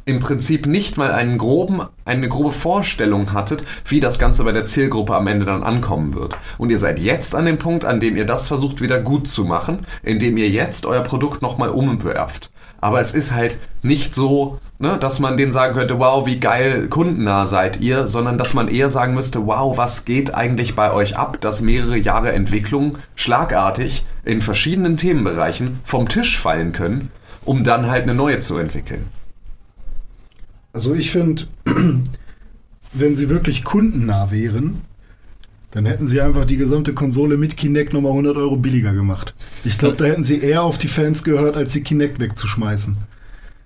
[0.09, 4.65] im Prinzip nicht mal einen groben, eine grobe Vorstellung hattet, wie das Ganze bei der
[4.65, 6.35] Zielgruppe am Ende dann ankommen wird.
[6.57, 9.45] Und ihr seid jetzt an dem Punkt, an dem ihr das versucht wieder gut zu
[9.45, 12.51] machen, indem ihr jetzt euer Produkt nochmal umwerft.
[12.81, 16.89] Aber es ist halt nicht so, ne, dass man denen sagen könnte, wow, wie geil
[16.89, 21.19] kundennah seid ihr, sondern dass man eher sagen müsste, wow, was geht eigentlich bei euch
[21.19, 27.11] ab, dass mehrere Jahre Entwicklung schlagartig in verschiedenen Themenbereichen vom Tisch fallen können,
[27.45, 29.11] um dann halt eine neue zu entwickeln.
[30.79, 31.43] Also ich finde,
[32.93, 34.83] wenn sie wirklich kundennah wären,
[35.73, 39.35] dann hätten sie einfach die gesamte Konsole mit Kinect nochmal 100 Euro billiger gemacht.
[39.65, 42.97] Ich glaube, da hätten sie eher auf die Fans gehört, als die Kinect wegzuschmeißen.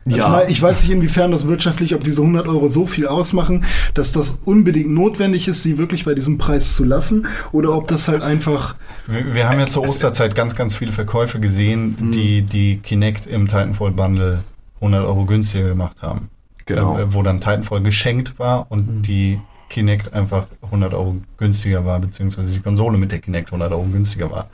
[0.06, 0.24] Also Ja.
[0.24, 3.66] Ich, mein, ich weiß nicht, inwiefern das wirtschaftlich, ob diese 100 Euro so viel ausmachen,
[3.92, 8.08] dass das unbedingt notwendig ist, sie wirklich bei diesem Preis zu lassen, oder ob das
[8.08, 8.74] halt einfach
[9.06, 13.48] Wir, wir haben ja zur Osterzeit ganz, ganz viele Verkäufe gesehen, die die Kinect im
[13.48, 14.44] Titanfall Bundle
[14.76, 16.30] 100 Euro günstiger gemacht haben.
[16.66, 16.98] Genau.
[16.98, 22.52] Äh, wo dann Titanfall geschenkt war und die Kinect einfach 100 Euro günstiger war, beziehungsweise
[22.52, 24.46] die Konsole mit der Kinect 100 Euro günstiger war.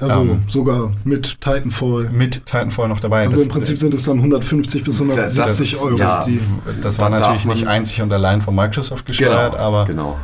[0.00, 2.10] Also Ähm, sogar mit Titanfall.
[2.10, 3.22] Mit Titanfall noch dabei.
[3.24, 5.96] Also Das- im Prinzip sind es dann 150 bis 170 das- Euro.
[5.96, 6.24] ja.
[6.24, 6.40] die,
[6.82, 10.16] das war natürlich nicht einzig und allein von Microsoft gesteuert, aber genau.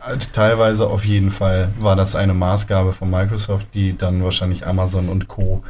[0.00, 5.08] halt teilweise auf jeden Fall war das eine Maßgabe von Microsoft, die dann wahrscheinlich Amazon
[5.08, 5.62] und Co.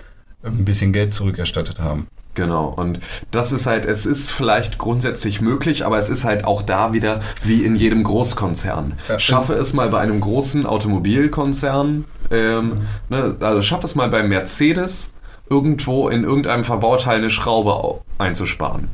[0.42, 2.06] ein bisschen Geld zurückerstattet haben.
[2.40, 3.00] Genau, und
[3.30, 7.20] das ist halt, es ist vielleicht grundsätzlich möglich, aber es ist halt auch da wieder
[7.44, 8.94] wie in jedem Großkonzern.
[9.18, 15.10] Schaffe es mal bei einem großen Automobilkonzern, ähm, ne, also schaffe es mal bei Mercedes,
[15.50, 18.88] irgendwo in irgendeinem Verbauteil eine Schraube au- einzusparen.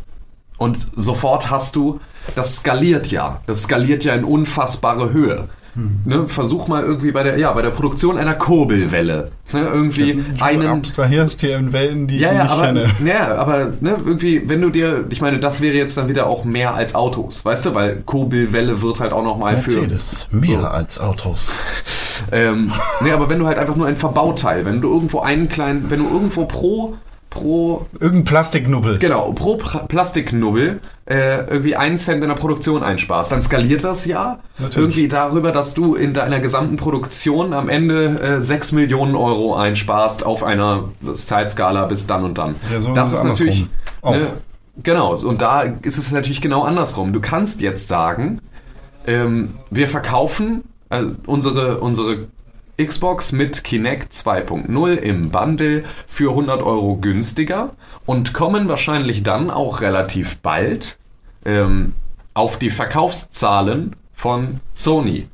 [0.58, 2.00] Und sofort hast du,
[2.34, 5.48] das skaliert ja, das skaliert ja in unfassbare Höhe.
[6.04, 10.66] Ne, versuch mal irgendwie bei der, ja, bei der Produktion einer Kurbelwelle, ne, irgendwie einen,
[10.66, 12.92] abstrahierst hier in Welten, die ja, ich ja, nicht aber, kenne.
[13.04, 16.44] ja, aber ne, irgendwie, wenn du dir, ich meine, das wäre jetzt dann wieder auch
[16.44, 19.80] mehr als Autos, weißt du, weil Kurbelwelle wird halt auch nochmal für.
[19.80, 20.66] Mercedes, mehr So.
[20.66, 21.62] als Autos.
[22.32, 25.90] Ähm, nee, aber wenn du halt einfach nur ein Verbauteil, wenn du irgendwo einen kleinen,
[25.90, 26.94] wenn du irgendwo pro,
[27.36, 28.98] pro, Irgendein Plastiknubbel.
[28.98, 34.38] genau, pro Plastiknubbel äh, irgendwie einen Cent in der Produktion einsparst, dann skaliert das ja
[34.58, 34.76] Natürlich.
[34.76, 40.24] irgendwie darüber, dass du in deiner gesamten Produktion am Ende äh, 6 Millionen Euro einsparst
[40.24, 42.56] auf einer Zeitskala bis dann und dann.
[42.72, 43.66] Ja, so das ist ist natürlich.
[44.04, 44.28] Ne,
[44.82, 47.12] genau, und da ist es natürlich genau andersrum.
[47.12, 48.40] Du kannst jetzt sagen,
[49.06, 52.28] ähm, wir verkaufen äh, unsere, unsere
[52.78, 57.70] Xbox mit Kinect 2.0 im Bundle für 100 Euro günstiger
[58.04, 60.98] und kommen wahrscheinlich dann auch relativ bald
[61.44, 61.94] ähm,
[62.34, 65.28] auf die Verkaufszahlen von Sony.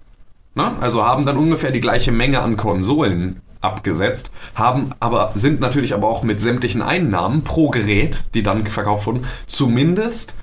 [0.55, 0.77] Na?
[0.81, 6.09] Also haben dann ungefähr die gleiche Menge an Konsolen abgesetzt, haben aber, sind natürlich aber
[6.09, 10.35] auch mit sämtlichen Einnahmen pro Gerät, die dann verkauft wurden, zumindest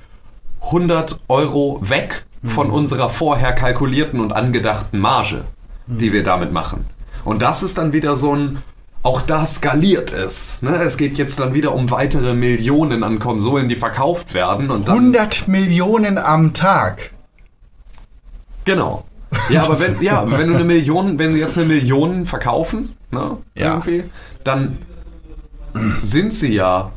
[0.62, 5.45] 100 Euro weg von unserer vorher kalkulierten und angedachten Marge,
[5.89, 6.86] die wir damit machen.
[7.25, 8.60] Und das ist dann wieder so ein,
[9.04, 10.62] auch da skaliert es.
[10.62, 10.75] Ne?
[10.75, 14.69] Es geht jetzt dann wieder um weitere Millionen an Konsolen, die verkauft werden.
[14.71, 17.12] Und dann, 100 Millionen am Tag.
[18.65, 19.06] Genau.
[19.49, 23.38] Ja, aber wenn, ja, wenn du eine Million, wenn sie jetzt eine Million verkaufen, ne,
[23.56, 23.69] Ja.
[23.73, 24.04] irgendwie,
[24.43, 24.78] dann
[26.02, 26.91] sind sie ja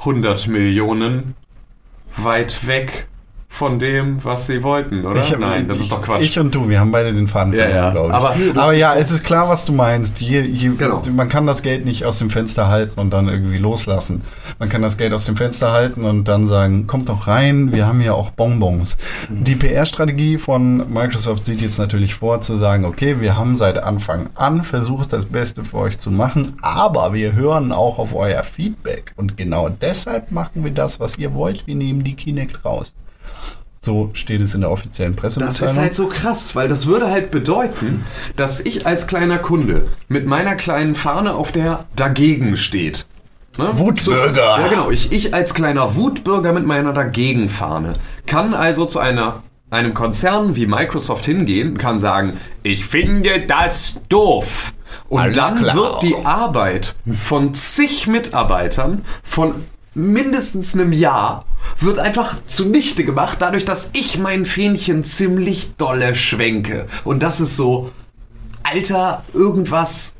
[0.00, 1.34] 100 Millionen
[2.16, 3.08] weit weg
[3.58, 5.20] von dem, was sie wollten, oder?
[5.20, 6.22] Ich hab- Nein, das ich, ist doch Quatsch.
[6.22, 7.90] Ich und du, wir haben beide den Faden Ja, verloren, ja.
[7.90, 8.14] glaube ich.
[8.54, 10.20] Aber- Aber, ja, es ist klar, was du meinst.
[10.20, 11.02] Je, je, Genau.
[11.12, 14.22] Man kann das Geld nicht aus dem Fenster halten und dann irgendwie loslassen.
[14.60, 17.84] Man kann das Geld aus dem Fenster halten und dann sagen, kommt doch rein, wir
[17.86, 18.96] haben ja auch Bonbons.
[19.28, 24.28] Die PR-Strategie von Microsoft sieht jetzt natürlich vor, zu sagen, okay, wir haben seit Anfang
[24.36, 29.12] an versucht, das Beste für euch zu machen, aber wir hören auch auf euer Feedback.
[29.16, 31.66] Und genau deshalb machen wir das, was ihr wollt.
[31.66, 32.94] Wir nehmen die Kinect raus.
[33.80, 35.70] So steht es in der offiziellen Das Pressemitteilung.
[35.74, 38.04] ist halt so krass, weil das würde halt bedeuten,
[38.36, 43.06] dass ich als kleiner Kunde mit meiner kleinen Fahne auf der dagegen steht.
[43.56, 43.70] Ne?
[43.74, 44.56] Wutbürger.
[44.56, 44.90] So, ja, genau.
[44.90, 47.94] Ich, ich als kleiner Wutbürger mit meiner Dagegen-Fahne
[48.26, 54.72] kann also zu einer, einem Konzern wie Microsoft hingehen, kann sagen, ich finde das doof.
[55.08, 55.76] Und Alles dann klar.
[55.76, 59.54] wird die Arbeit von zig Mitarbeitern von
[59.98, 61.44] mindestens einem Jahr
[61.80, 66.86] wird einfach zunichte gemacht, dadurch, dass ich mein Fähnchen ziemlich dolle schwenke.
[67.04, 67.90] Und das ist so,
[68.62, 70.14] Alter, irgendwas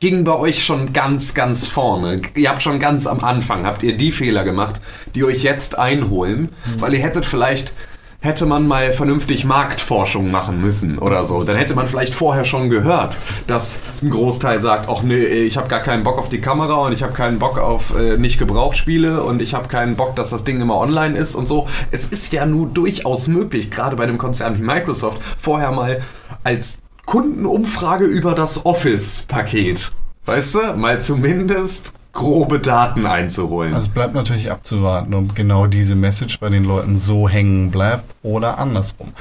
[0.00, 2.20] ging bei euch schon ganz, ganz vorne.
[2.34, 4.80] Ihr habt schon ganz am Anfang, habt ihr die Fehler gemacht,
[5.14, 6.48] die euch jetzt einholen,
[6.78, 7.74] weil ihr hättet vielleicht,
[8.20, 11.44] hätte man mal vernünftig Marktforschung machen müssen oder so.
[11.44, 15.68] Dann hätte man vielleicht vorher schon gehört, dass ein Großteil sagt, ach nee, ich habe
[15.68, 19.22] gar keinen Bock auf die Kamera und ich habe keinen Bock auf äh, nicht Gebrauchtspiele
[19.22, 21.68] und ich habe keinen Bock, dass das Ding immer online ist und so.
[21.92, 26.02] Es ist ja nur durchaus möglich, gerade bei einem Konzern wie Microsoft, vorher mal
[26.42, 29.92] als Kundenumfrage über das Office-Paket.
[30.26, 30.76] Weißt du?
[30.76, 33.74] Mal zumindest grobe Daten einzuholen.
[33.74, 38.16] Also es bleibt natürlich abzuwarten, ob genau diese Message bei den Leuten so hängen bleibt
[38.24, 39.12] oder andersrum.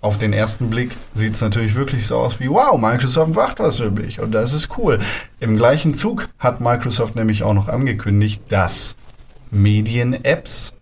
[0.00, 3.76] Auf den ersten Blick sieht es natürlich wirklich so aus wie, wow, Microsoft macht was
[3.78, 5.00] für mich und das ist cool.
[5.40, 8.94] Im gleichen Zug hat Microsoft nämlich auch noch angekündigt, dass
[9.50, 10.74] Medien-Apps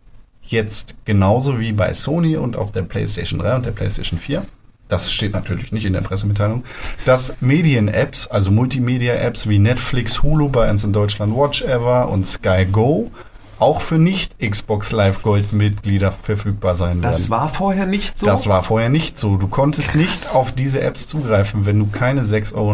[0.42, 4.44] jetzt genauso wie bei Sony und auf der PlayStation 3 und der PlayStation 4,
[4.92, 6.64] das steht natürlich nicht in der Pressemitteilung,
[7.06, 12.66] dass Medien-Apps, also Multimedia-Apps wie Netflix, Hulu, bei uns in Deutschland Watch Ever und Sky
[12.70, 13.10] Go
[13.58, 17.02] auch für nicht Xbox Live Gold Mitglieder verfügbar sein werden.
[17.02, 18.26] das war vorher nicht so.
[18.26, 19.36] Das war vorher nicht so.
[19.36, 22.72] Du konntest nicht auf diese Apps zugreifen, wenn du keine 6,99 Euro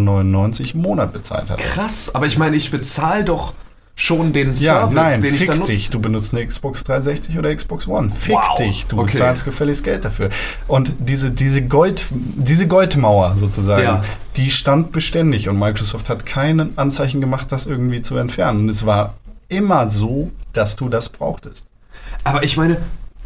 [0.73, 1.59] im Monat bezahlt hast.
[1.59, 2.15] krass.
[2.15, 3.53] Aber ich meine, ich bezahle doch
[4.01, 5.73] schon den Ja, Service, nein, den ich da fick nutze.
[5.73, 5.91] dich.
[5.91, 8.11] Du benutzt eine Xbox 360 oder Xbox One.
[8.11, 8.55] Fick Wow.
[8.57, 8.87] dich.
[8.87, 9.11] Du Okay.
[9.11, 10.29] bezahlst gefälligst Geld dafür.
[10.69, 14.05] Und diese, diese, Gold, diese Goldmauer sozusagen, Ja.
[14.37, 18.61] die stand beständig und Microsoft hat keine Anzeichen gemacht, das irgendwie zu entfernen.
[18.61, 19.15] Und es war
[19.49, 21.67] immer so, dass du das brauchtest.
[22.23, 22.77] Aber ich meine,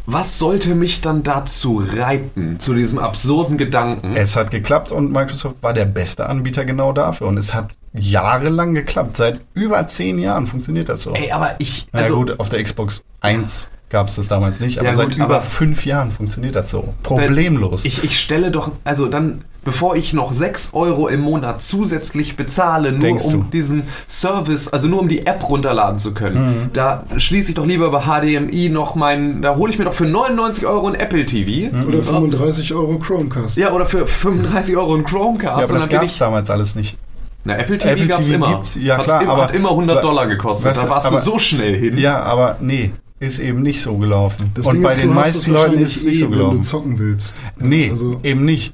[0.07, 4.15] was sollte mich dann dazu reiten, zu diesem absurden Gedanken?
[4.15, 7.27] Es hat geklappt und Microsoft war der beste Anbieter genau dafür.
[7.27, 9.17] Und es hat jahrelang geklappt.
[9.17, 11.13] Seit über zehn Jahren funktioniert das so.
[11.13, 14.79] Ey, aber ich, Na also, gut, auf der Xbox 1 gab es das damals nicht,
[14.79, 16.93] aber Ja, seit gut, über aber- fünf Jahren funktioniert das so.
[17.03, 17.85] Problemlos.
[17.85, 22.91] Ich, ich stelle doch, also dann, bevor ich noch 6 Euro im Monat zusätzlich bezahle,
[22.91, 23.43] nur Denkst um du?
[23.53, 27.85] diesen Service, also nur um die App runterladen zu können, da schließe ich doch lieber
[27.85, 31.69] über HDMI noch meinen, da hole ich mir doch für 99 Euro ein Apple TV.
[31.87, 33.57] Oder 35 Euro Chromecast.
[33.57, 35.59] Ja, oder für 35 Euro ein Chromecast.
[35.59, 36.97] ja, aber das gab es damals alles nicht.
[37.43, 38.49] Na, Apple TV Apple gab's TV immer.
[38.51, 40.71] gibt's, ja Hat's klar, immer, aber hat immer 100 Dollar gekostet.
[40.71, 41.97] Weißt Da warst aber- du so schnell hin.
[41.97, 44.51] Ja, aber nee, ist eben nicht so gelaufen.
[44.53, 46.43] Das und Ding bei ist, den meisten Leuten ist es nicht so eh, wenn du
[46.43, 46.63] gelaufen.
[46.63, 47.35] zocken willst.
[47.59, 48.73] Nee, Also, eben nicht.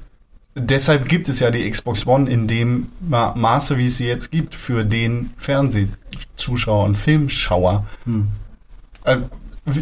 [0.55, 4.29] Deshalb gibt es ja die Xbox One in dem Ma Maße, wie es sie jetzt
[4.31, 7.85] gibt, für den Fernsehzuschauer und Filmschauer.
[9.05, 9.21] Äh, w-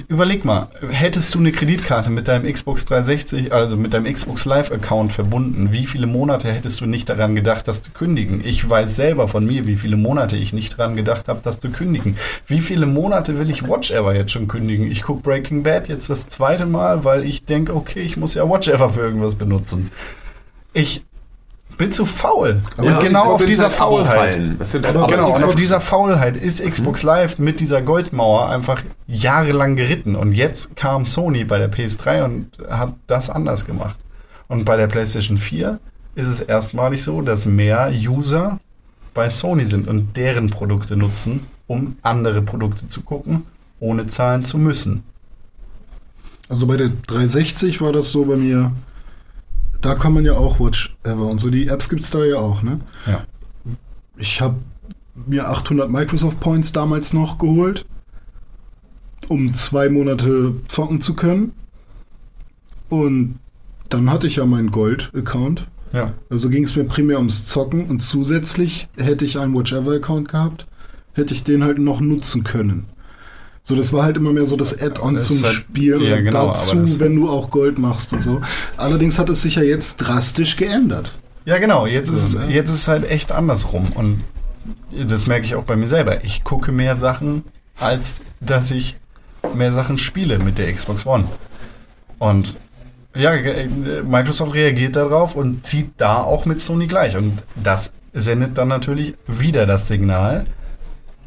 [0.08, 5.12] überleg mal, hättest du eine Kreditkarte mit deinem Xbox 360, also mit deinem Xbox Live-Account
[5.12, 8.41] verbunden, wie viele Monate hättest du nicht daran gedacht, das zu kündigen?
[8.43, 11.69] Ich weiß selber von mir, wie viele Monate ich nicht daran gedacht habe, das zu
[11.69, 12.17] kündigen.
[12.45, 14.89] Wie viele Monate will ich Watch Ever jetzt schon kündigen?
[14.91, 18.50] Ich gucke Breaking Bad jetzt das zweite Mal, weil ich denke, okay, ich muss ja
[18.50, 19.91] Watch Ever für irgendwas benutzen.
[20.73, 21.04] Ich
[21.77, 22.61] bin zu faul.
[22.77, 24.35] Aber und genau auf dieser halt Faulheit.
[24.59, 28.83] Halt Aber Abo- Genau, und auf dieser Faulheit ist Xbox Live mit dieser Goldmauer einfach
[29.07, 30.15] jahrelang geritten.
[30.15, 33.95] Und jetzt kam Sony bei der PS3 und hat das anders gemacht.
[34.47, 35.79] Und bei der PlayStation 4
[36.15, 38.59] ist es erstmalig so, dass mehr User
[39.13, 43.43] bei Sony sind und deren Produkte nutzen, um andere Produkte zu gucken,
[43.79, 45.03] ohne zahlen zu müssen.
[46.49, 48.71] also bei der 360 war das so bei mir.
[49.81, 51.49] Da kann man ja auch Watch Ever und so.
[51.49, 52.79] Die Apps gibt es da ja auch, ne?
[53.05, 53.23] Ja.
[54.17, 54.55] Ich habe
[55.25, 57.85] mir 800 Microsoft Points damals noch geholt,
[59.27, 61.53] um zwei Monate zocken zu können.
[62.89, 63.39] Und
[63.89, 65.67] dann hatte ich ja meinen Gold-Account.
[65.93, 66.13] Ja.
[66.29, 70.29] Also ging es mir primär ums Zocken und zusätzlich hätte ich einen Watch Ever Account
[70.29, 70.67] gehabt,
[71.13, 72.87] hätte ich den halt noch nutzen können.
[73.67, 76.47] So, das war halt immer mehr so das Add-on zum ist halt- Spiel ja, genau,
[76.47, 78.39] dazu, wenn du auch Gold machst und so.
[78.77, 81.13] Allerdings hat es sich ja jetzt drastisch geändert.
[81.43, 81.86] Ja, genau.
[81.86, 82.53] Jetzt ist, So, es, ne?
[82.53, 83.88] jetzt ist es halt echt andersrum.
[83.93, 84.23] Und
[85.06, 86.23] das merke ich auch bei mir selber.
[86.23, 87.43] Ich gucke mehr Sachen,
[87.77, 88.95] als dass ich
[89.53, 91.25] mehr Sachen spiele mit der Xbox One.
[92.19, 92.56] Und
[93.17, 93.67] ja, äh,
[94.08, 97.17] Microsoft reagiert darauf und zieht da auch mit Sony gleich.
[97.17, 100.45] Und das sendet dann natürlich wieder das Signal.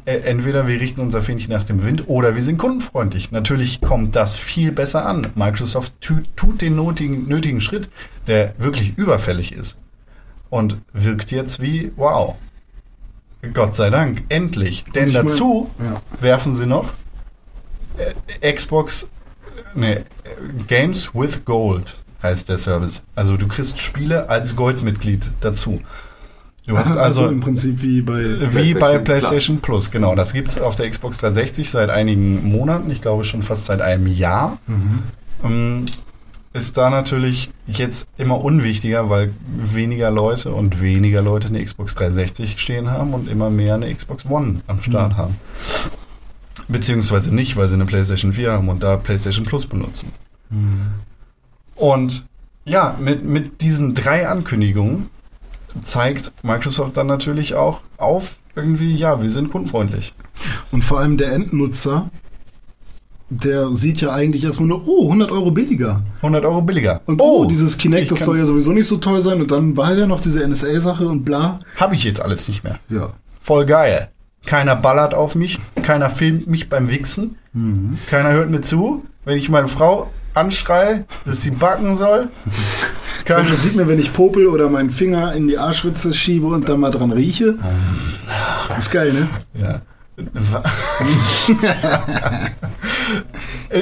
[0.05, 3.31] Äh, Entweder wir richten unser Fähnchen nach dem Wind oder wir sind kundenfreundlich.
[3.31, 5.27] Natürlich kommt das viel besser an.
[5.35, 7.89] Microsoft tu- tut den nötigen, nötigen Schritt,
[8.27, 9.77] der wirklich überfällig ist
[10.49, 12.35] und wirkt jetzt wie wow.
[13.53, 14.85] Gott sei Dank, endlich.
[14.93, 16.01] Denn ich mein, dazu ja.
[16.19, 16.93] werfen sie noch
[18.41, 19.09] äh, Xbox
[19.73, 20.03] nee, äh,
[20.67, 23.01] Games with Gold heißt der Service.
[23.15, 25.81] Also du kriegst Spiele als Goldmitglied dazu.
[26.67, 28.23] Du hast also im Prinzip wie bei.
[28.53, 30.15] wie bei PlayStation PlayStation Plus, genau.
[30.15, 33.81] Das gibt es auf der Xbox 360 seit einigen Monaten, ich glaube schon fast seit
[33.81, 34.57] einem Jahr.
[35.43, 35.85] Ähm,
[36.53, 42.59] Ist da natürlich jetzt immer unwichtiger, weil weniger Leute und weniger Leute eine Xbox 360
[42.59, 45.35] stehen haben und immer mehr eine Xbox One am Start haben.
[46.67, 50.11] Beziehungsweise nicht, weil sie eine PlayStation 4 haben und da PlayStation Plus benutzen.
[51.75, 52.25] Und
[52.65, 55.09] ja, mit, mit diesen drei Ankündigungen
[55.83, 60.13] zeigt Microsoft dann natürlich auch auf, irgendwie, ja, wir sind kundenfreundlich.
[60.71, 62.09] Und vor allem der Endnutzer,
[63.29, 66.01] der sieht ja eigentlich erstmal nur, oh, 100 Euro billiger.
[66.17, 67.01] 100 Euro billiger.
[67.05, 69.39] Und oh, dieses Kinect, das soll ja sowieso nicht so toll sein.
[69.39, 71.61] Und dann war ja noch diese NSA-Sache und bla.
[71.77, 72.79] Habe ich jetzt alles nicht mehr.
[72.89, 73.13] Ja.
[73.39, 74.09] Voll geil.
[74.45, 77.37] Keiner ballert auf mich, keiner filmt mich beim Wichsen,
[78.09, 79.05] keiner hört mir zu.
[79.23, 82.29] Wenn ich meine Frau anschreie, dass sie backen soll,
[83.21, 86.47] Und keiner, das sieht mir, wenn ich popel oder meinen Finger in die Arschritze schiebe
[86.47, 87.55] und dann mal dran rieche.
[88.77, 89.27] Ist geil, ne?
[89.53, 89.81] Ja.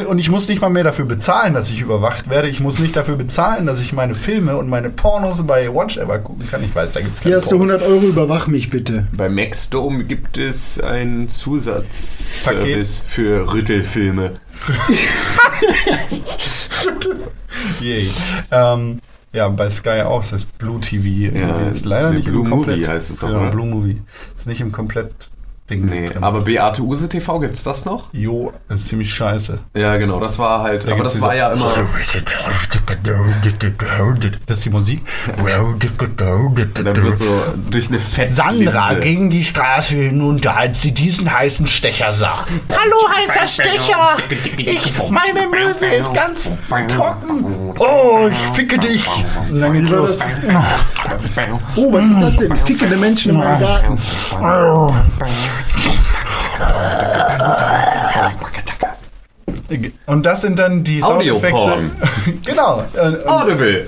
[0.07, 2.47] und ich muss nicht mal mehr dafür bezahlen, dass ich überwacht werde.
[2.47, 6.19] Ich muss nicht dafür bezahlen, dass ich meine Filme und meine Pornos bei Watch Ever
[6.19, 6.63] gucken kann.
[6.63, 7.73] Ich weiß, da gibt es keine Hier hast du Pornos.
[7.73, 9.07] 100 Euro, überwach mich bitte.
[9.11, 14.31] Bei Maxdome gibt es einen Zusatzservice für Rüttelfilme.
[17.81, 18.11] Yay.
[18.51, 19.01] Ähm,
[19.33, 20.21] ja, bei Sky auch.
[20.21, 21.33] Das heißt Blue TV.
[21.35, 21.71] irgendwie.
[21.71, 22.77] ist leider nicht Blue im komplett.
[22.79, 23.49] Movie heißt es doch, Genau, oder?
[23.51, 24.01] Blue Movie.
[24.37, 25.29] Ist nicht im komplett
[25.69, 26.23] Ding Nee, drin.
[26.23, 28.05] aber Beate Use TV gibt's das noch?
[28.13, 29.59] Jo, das ist ziemlich scheiße.
[29.75, 31.73] Ja, genau, das war halt, aber gibt's das war ja immer,
[34.47, 35.01] Das ist die Musik.
[35.37, 37.25] dann wird so
[37.69, 42.45] durch eine fette Sandra Linse- ging die Straße hinunter, als sie diesen heißen Stecher sah.
[42.69, 44.17] Hallo, heißer Stecher!
[44.57, 46.51] Ich, meine Möse ist ganz
[46.87, 47.73] trocken.
[47.79, 49.05] Oh, ich ficke dich.
[49.49, 50.19] Und dann geht's los.
[51.75, 52.55] Oh, was ist das denn?
[52.57, 53.97] Fickende Menschen in meinem Garten.
[60.05, 61.91] Und das sind dann die Soundeffekte.
[62.45, 62.83] Genau.
[62.93, 63.85] Äh, Audible.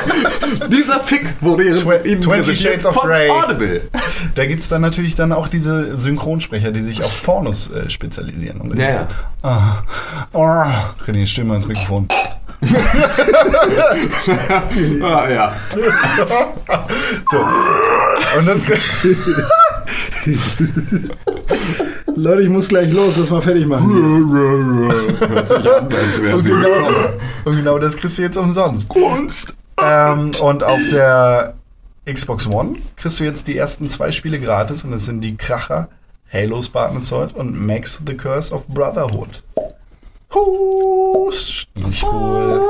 [0.68, 3.30] Dieser Fick wurde Ihnen 20 präsentiert Shades of Grey.
[3.30, 3.82] Audible.
[4.34, 8.60] Da gibt es dann natürlich dann auch diese Synchronsprecher, die sich auf Pornos äh, spezialisieren.
[8.60, 9.06] Und Ja,
[9.42, 9.82] ah,
[10.32, 10.66] ah,
[11.06, 12.08] René, die Stimme ans Mikrofon.
[15.02, 15.52] Ah, ja.
[17.30, 17.38] So.
[18.38, 18.62] Und das,
[22.16, 24.30] Leute, ich muss gleich los, das mal fertig machen.
[25.18, 26.88] Hört sich an, als wäre und, sie genau,
[27.44, 28.88] und genau das kriegst du jetzt umsonst.
[28.88, 29.54] Kunst.
[29.82, 31.54] Ähm, und auf der
[32.10, 35.88] Xbox One kriegst du jetzt die ersten zwei Spiele gratis und das sind die Kracher
[36.32, 39.43] Halo Spartan Sword und Max the Curse of Brotherhood.
[40.34, 41.66] Hust.
[41.74, 42.60] Nicht cool.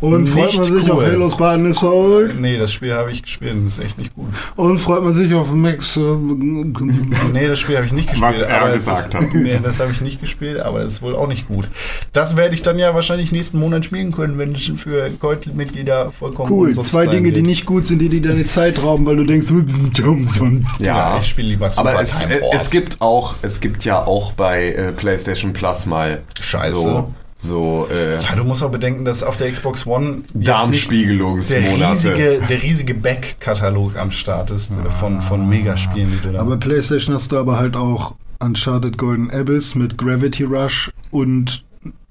[0.00, 1.06] Und freut man sich auf cool.
[1.06, 2.38] Halo Spartan Assault.
[2.38, 4.26] Nee, das Spiel habe ich gespielt und das ist echt nicht gut.
[4.56, 5.96] Und freut man sich auf Max.
[5.96, 8.34] Äh, Nee, das Spiel habe ich nicht gespielt.
[8.40, 9.34] Was er aber es gesagt ist, hat.
[9.34, 11.68] Nee, das habe ich nicht gespielt, aber das ist wohl auch nicht gut.
[12.12, 16.50] Das werde ich dann ja wahrscheinlich nächsten Monat spielen können, wenn es für Goldmitglieder vollkommen
[16.52, 17.46] cool, zwei Dinge, die wird.
[17.46, 19.50] nicht gut sind, die dir deine Zeit rauben, weil du denkst,
[20.04, 20.80] umsonst.
[20.80, 24.04] Ja, ich spiele lieber Super Aber es, Time äh, es gibt auch, es gibt ja
[24.06, 26.74] auch bei äh, PlayStation Plus mal Scheiße.
[26.74, 26.93] so,
[27.38, 31.78] so äh, Ja, du musst auch bedenken, dass auf der Xbox One Darmspiegelungsmonate.
[31.78, 36.40] der riesige, der riesige Back-Katalog am Start ist äh, von, von Megaspielen, die du da
[36.40, 41.64] Aber PlayStation hast du aber halt auch Uncharted Golden Abyss mit Gravity Rush und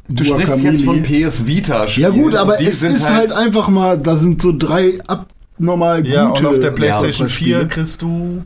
[0.09, 2.11] Du sprichst jetzt von PS Vita Ja Spielen.
[2.13, 6.13] gut, aber es ist halt, einfach mal, da sind so drei abnormal gute.
[6.13, 7.67] Ja, und auf der PlayStation 4 Spiele.
[7.69, 8.43] kriegst du.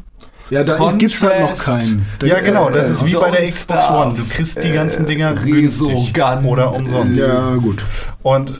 [0.50, 2.06] Ja, da ist- gibt's halt noch keinen.
[2.20, 4.08] Da Ja, genau, halt das ist wie bei der Xbox Starve.
[4.10, 4.18] One.
[4.18, 6.14] Du kriegst die ganzen Äh, Dinger günstig
[6.46, 7.18] oder umsonst.
[7.20, 7.84] Ja, gut.
[8.24, 8.60] Und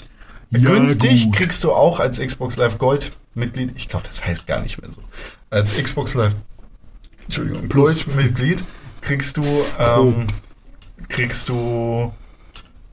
[0.52, 1.36] Ja, günstig gut.
[1.36, 4.90] kriegst du auch als Xbox Live Gold Mitglied, ich glaube, das heißt gar nicht mehr
[4.92, 5.02] so.
[5.50, 6.36] Als Xbox Live
[7.26, 8.64] Entschuldigung, Gold Mitglied
[9.02, 9.44] kriegst du
[9.80, 10.28] ähm,
[11.10, 12.12] kriegst du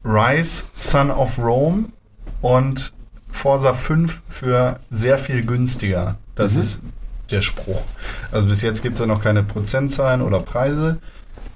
[0.05, 1.85] Rise, Son of Rome
[2.43, 2.93] und
[3.31, 6.17] Forza 5 für sehr viel günstiger.
[6.35, 6.81] Das ist
[7.31, 7.83] der Spruch.
[8.31, 10.99] Also bis jetzt gibt es ja noch keine Prozentzahlen oder Preise.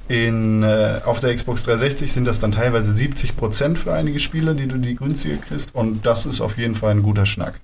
[0.09, 4.67] In, äh, auf der Xbox 360 sind das dann teilweise 70% für einige Spiele, die
[4.67, 5.75] du die günstiger kriegst.
[5.75, 7.61] Und das ist auf jeden Fall ein guter Schnack.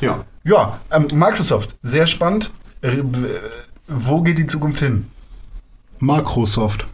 [0.00, 0.24] Ja.
[0.44, 2.52] Ja, ähm, Microsoft, sehr spannend.
[2.82, 3.02] Äh,
[3.86, 5.06] wo geht die Zukunft hin?
[6.00, 6.86] Microsoft.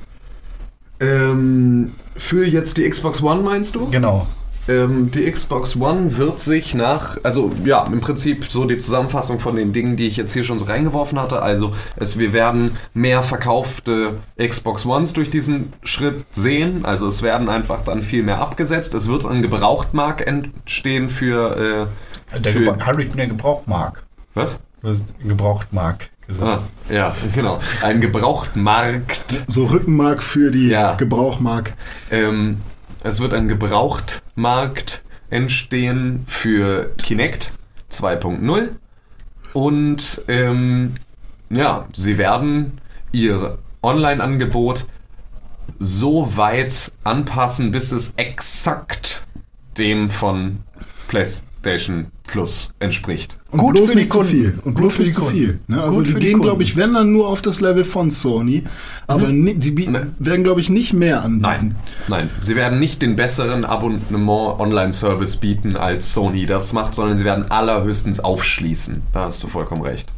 [1.00, 3.90] Ähm, für jetzt die Xbox One meinst du?
[3.90, 4.26] Genau.
[4.66, 9.56] Ähm, die Xbox One wird sich nach, also ja, im Prinzip so die Zusammenfassung von
[9.56, 11.42] den Dingen, die ich jetzt hier schon so reingeworfen hatte.
[11.42, 16.84] Also es, wir werden mehr verkaufte Xbox Ones durch diesen Schritt sehen.
[16.86, 18.94] Also es werden einfach dann viel mehr abgesetzt.
[18.94, 21.88] Es wird ein Gebrauchtmarkt entstehen für,
[22.34, 24.04] äh, Der, für Gebra Harry, der Gebrauchtmark.
[24.34, 24.58] was?
[24.82, 26.62] Du hast Gebrauchtmark Ah, gesagt.
[26.88, 27.58] ja, genau.
[27.82, 29.42] Ein Gebrauchtmarkt.
[29.46, 30.94] So Rückenmark für die Ja.
[30.94, 31.74] Gebrauchmark.
[32.10, 32.58] Ähm,
[33.04, 37.52] es wird ein Gebrauchtmarkt entstehen für Kinect
[37.92, 38.70] 2.0
[39.52, 40.94] und ähm,
[41.50, 42.80] ja, sie werden
[43.12, 44.86] ihr Online-Angebot
[45.78, 49.26] so weit anpassen, bis es exakt
[49.76, 50.60] dem von
[51.06, 51.53] PlayStation
[52.26, 53.36] Plus entspricht.
[53.50, 54.32] Und Gut bloß für nicht zu Kunden.
[54.32, 54.48] viel.
[54.64, 55.36] Und Gut bloß nicht zu Kunden.
[55.36, 55.58] viel.
[55.66, 55.82] Ne?
[55.82, 58.64] Also Gut die gehen, glaube ich, wenn dann nur auf das Level von Sony.
[59.06, 60.08] Aber ni- die bi- Ne.
[60.18, 61.42] werden, glaube ich, nicht mehr anbieten.
[61.42, 61.76] Nein,
[62.08, 62.30] nein.
[62.40, 68.20] Sie werden nicht den besseren Abonnement-Online-Service bieten, als Sony das macht, sondern sie werden allerhöchstens
[68.20, 69.02] aufschließen.
[69.12, 70.08] Da hast du vollkommen recht.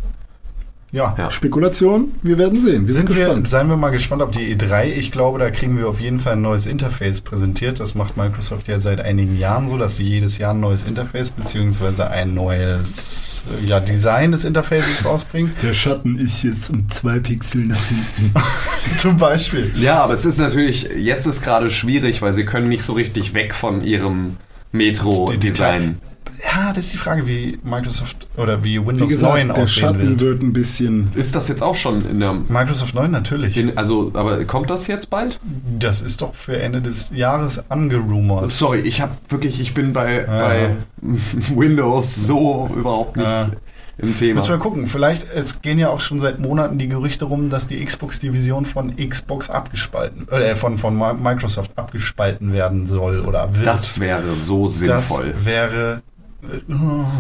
[0.93, 1.15] Ja.
[1.19, 1.31] Ja.
[1.31, 2.87] Spekulation, wir werden sehen.
[2.87, 3.49] Wir sind, Sind wir, gespannt.
[3.49, 4.85] seien wir mal gespannt auf die E3.
[4.85, 7.81] Ich glaube, da kriegen wir auf jeden Fall ein neues Interface präsentiert.
[7.81, 11.31] Das macht Microsoft ja seit einigen Jahren so, dass sie jedes Jahr ein neues Interface
[11.31, 15.53] beziehungsweise ein neues äh, ja, Design des Interfaces rausbringen.
[15.63, 18.33] Der Schatten ist jetzt um zwei Pixel nach hinten.
[18.99, 19.73] Zum Beispiel.
[19.77, 23.35] Ja, aber es ist natürlich, jetzt ist gerade schwierig, weil sie können nicht so richtig
[23.35, 24.37] weg von ihrem
[24.73, 25.99] Metro-Design.
[26.45, 29.67] Ja, das ist die Frage, wie Microsoft oder wie Wie Windows gesagt, 9 der aussehen
[29.83, 30.21] Schatten wird.
[30.21, 31.11] wird ein bisschen.
[31.15, 32.35] Ist das jetzt auch schon in der...
[32.35, 33.57] Microsoft 9 natürlich.
[33.57, 35.39] In, also, aber kommt das jetzt bald?
[35.79, 38.51] Das ist doch für Ende des Jahres angerumort.
[38.51, 40.71] Sorry, ich habe wirklich, ich bin bei, bei
[41.55, 43.51] Windows so überhaupt nicht Ja.
[43.99, 44.35] im Thema.
[44.37, 44.87] Müssen wir gucken.
[44.87, 48.95] Vielleicht, es gehen ja auch schon seit Monaten die Gerüchte rum, dass die Xbox-Division von
[48.97, 53.67] Xbox abgespalten, äh, von, von Mi- Microsoft abgespalten werden soll oder wird.
[53.67, 55.35] Das wäre so Das sinnvoll.
[55.43, 56.03] wäre.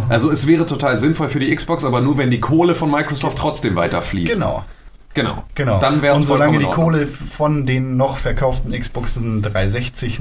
[0.09, 3.39] Also es wäre total sinnvoll für die Xbox, aber nur wenn die Kohle von Microsoft
[3.39, 4.35] trotzdem weiter fließt.
[4.35, 4.65] Genau,
[5.15, 5.45] Genau.
[5.55, 5.79] genau.
[5.81, 6.67] Dann wäre es Und solange die.
[6.67, 10.21] Kohle von den noch verkauften Xboxen 360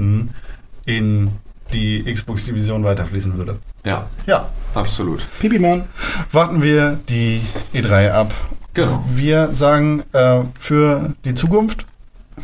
[0.86, 1.28] in
[1.72, 3.58] die Xbox-Division weiterfließen würde.
[3.84, 5.26] Ja, Ja, absolut.
[5.40, 5.84] Pipi Mann.
[6.32, 7.40] warten wir die
[7.74, 8.32] E3 ab.
[8.74, 9.04] Genau.
[9.08, 11.86] Wir sagen, äh, für die Zukunft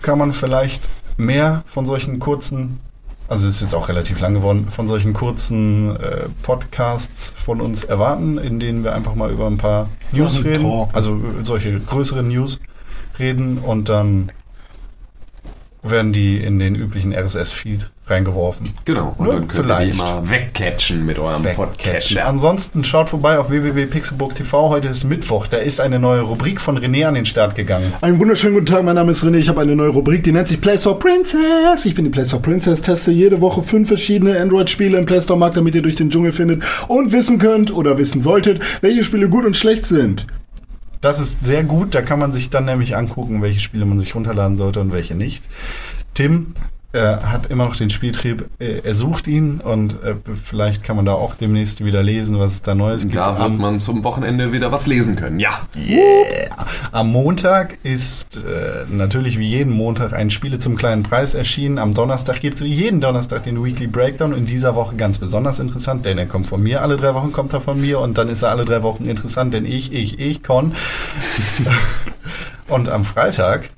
[0.02, 2.80] kann man vielleicht mehr von solchen kurzen,
[3.28, 8.38] also ist jetzt auch relativ lang geworden, von solchen kurzen äh, Podcasts von uns erwarten,
[8.38, 10.94] in denen wir einfach mal über ein paar News reden, talken.
[10.94, 12.60] also solche größeren News
[13.18, 14.30] reden und dann
[15.82, 18.68] werden die in den üblichen RSS-Feed reingeworfen.
[18.84, 19.14] Genau.
[19.18, 19.94] Und Ja, dann könnt ihr vielleicht.
[19.94, 21.66] die immer wegcatchen mit eurem Wegcatchen.
[21.66, 22.26] Podcatcher.
[22.26, 24.68] Ansonsten schaut vorbei auf www.pixelbook.tv.
[24.68, 25.46] Heute ist Mittwoch.
[25.46, 27.92] Da ist eine neue Rubrik von René an den Start gegangen.
[28.00, 29.38] Einen wunderschönen guten Tag, mein Name ist René.
[29.38, 31.84] Ich habe eine neue Rubrik, die nennt sich Play Store Princess.
[31.84, 35.38] Ich bin die Play Store Princess, teste jede Woche fünf verschiedene Android-Spiele im Play Store
[35.38, 39.28] Markt, damit ihr durch den Dschungel findet und wissen könnt oder wissen solltet, welche Spiele
[39.28, 40.26] gut und schlecht sind.
[41.00, 41.94] Das ist sehr gut.
[41.96, 45.14] Da kann man sich dann nämlich angucken, welche Spiele man sich runterladen sollte und welche
[45.16, 45.42] nicht.
[46.14, 46.54] Tim
[46.92, 48.46] äh, hat immer noch den Spieltrieb.
[48.58, 52.52] Äh, er sucht ihn und äh, vielleicht kann man da auch demnächst wieder lesen, was
[52.52, 53.16] es da Neues gibt.
[53.16, 55.40] Da wird man zum Wochenende wieder was lesen können.
[55.40, 55.66] Ja.
[55.76, 56.56] Yeah.
[56.92, 61.78] Am Montag ist äh, natürlich wie jeden Montag ein Spiele zum kleinen Preis erschienen.
[61.78, 64.34] Am Donnerstag gibt es wie jeden Donnerstag den Weekly Breakdown.
[64.34, 66.82] In dieser Woche ganz besonders interessant, denn er kommt von mir.
[66.82, 69.54] Alle drei Wochen kommt er von mir und dann ist er alle drei Wochen interessant,
[69.54, 70.74] denn ich, ich, ich, Con.
[72.68, 73.70] und am Freitag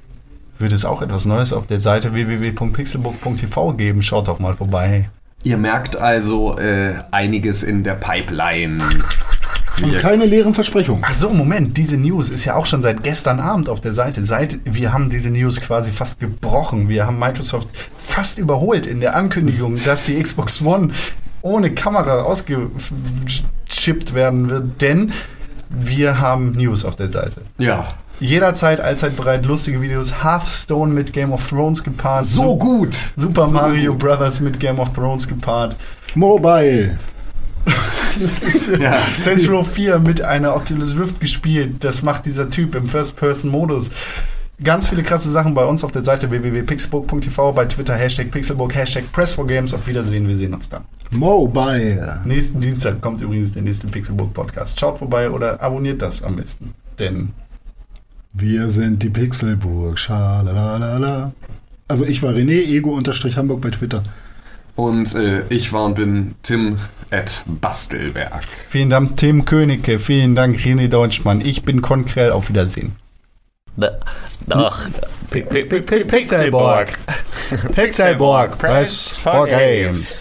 [0.64, 4.02] wird es auch etwas Neues auf der Seite www.pixelbook.tv geben.
[4.02, 5.08] Schaut doch mal vorbei.
[5.42, 8.82] Ihr merkt also äh, einiges in der Pipeline.
[9.82, 11.04] Und Wir- keine leeren Versprechungen.
[11.06, 14.24] Ach so, Moment, diese News ist ja auch schon seit gestern Abend auf der Seite.
[14.24, 16.88] Seit wir haben diese News quasi fast gebrochen.
[16.88, 20.90] Wir haben Microsoft fast überholt in der Ankündigung, dass die Xbox One
[21.42, 25.12] ohne Kamera ausgechippt werden wird, denn
[25.68, 27.42] wir haben News auf der Seite.
[27.58, 27.86] ja.
[28.20, 30.22] Jederzeit, allzeit bereit, lustige Videos.
[30.22, 32.24] Hearthstone mit Game of Thrones gepaart.
[32.24, 32.94] So gut.
[33.16, 34.00] Super So Mario gut.
[34.00, 35.76] Brothers mit Game of Thrones gepaart.
[36.14, 36.96] Mobile.
[38.78, 38.98] Ja.
[39.18, 41.82] Saints Row 4 mit einer Oculus Rift gespielt.
[41.82, 43.90] Das macht dieser Typ im First-Person-Modus.
[44.62, 49.04] ganz viele krasse Sachen bei uns auf der Seite www.pixelburg.tv, bei Twitter Hashtag Pixelburg, Hashtag
[49.12, 49.74] Press4Games.
[49.74, 50.84] Auf Wiedersehen, wir sehen uns dann.
[51.10, 52.20] Mobile.
[52.24, 54.78] Nächsten Dienstag kommt übrigens der nächste Pixelburg Podcast.
[54.78, 56.72] Schaut vorbei oder abonniert das am besten.
[57.00, 57.30] Denn
[58.36, 59.96] Wir sind die Pixelburg.
[59.96, 61.32] Schalalala.
[61.86, 64.02] Also ich war René, Ego-Hamburg bei Twitter.
[64.74, 66.78] Und äh, ich war und bin Tim
[67.12, 68.44] at Bastelwerk.
[68.68, 71.40] vielen Dank Tim Königke, vielen Dank René Deutschmann.
[71.40, 72.32] Ich bin Konkrell.
[72.32, 72.96] Auf Wiedersehen.
[74.46, 74.88] Nach
[75.30, 76.98] Pixelburg.
[77.72, 78.58] Pixelburg.
[78.58, 80.20] Press for Games.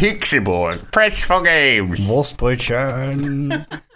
[0.00, 0.90] Pixelburg.
[0.92, 2.08] Press for Games.
[2.08, 3.66] Wurstbrötchen.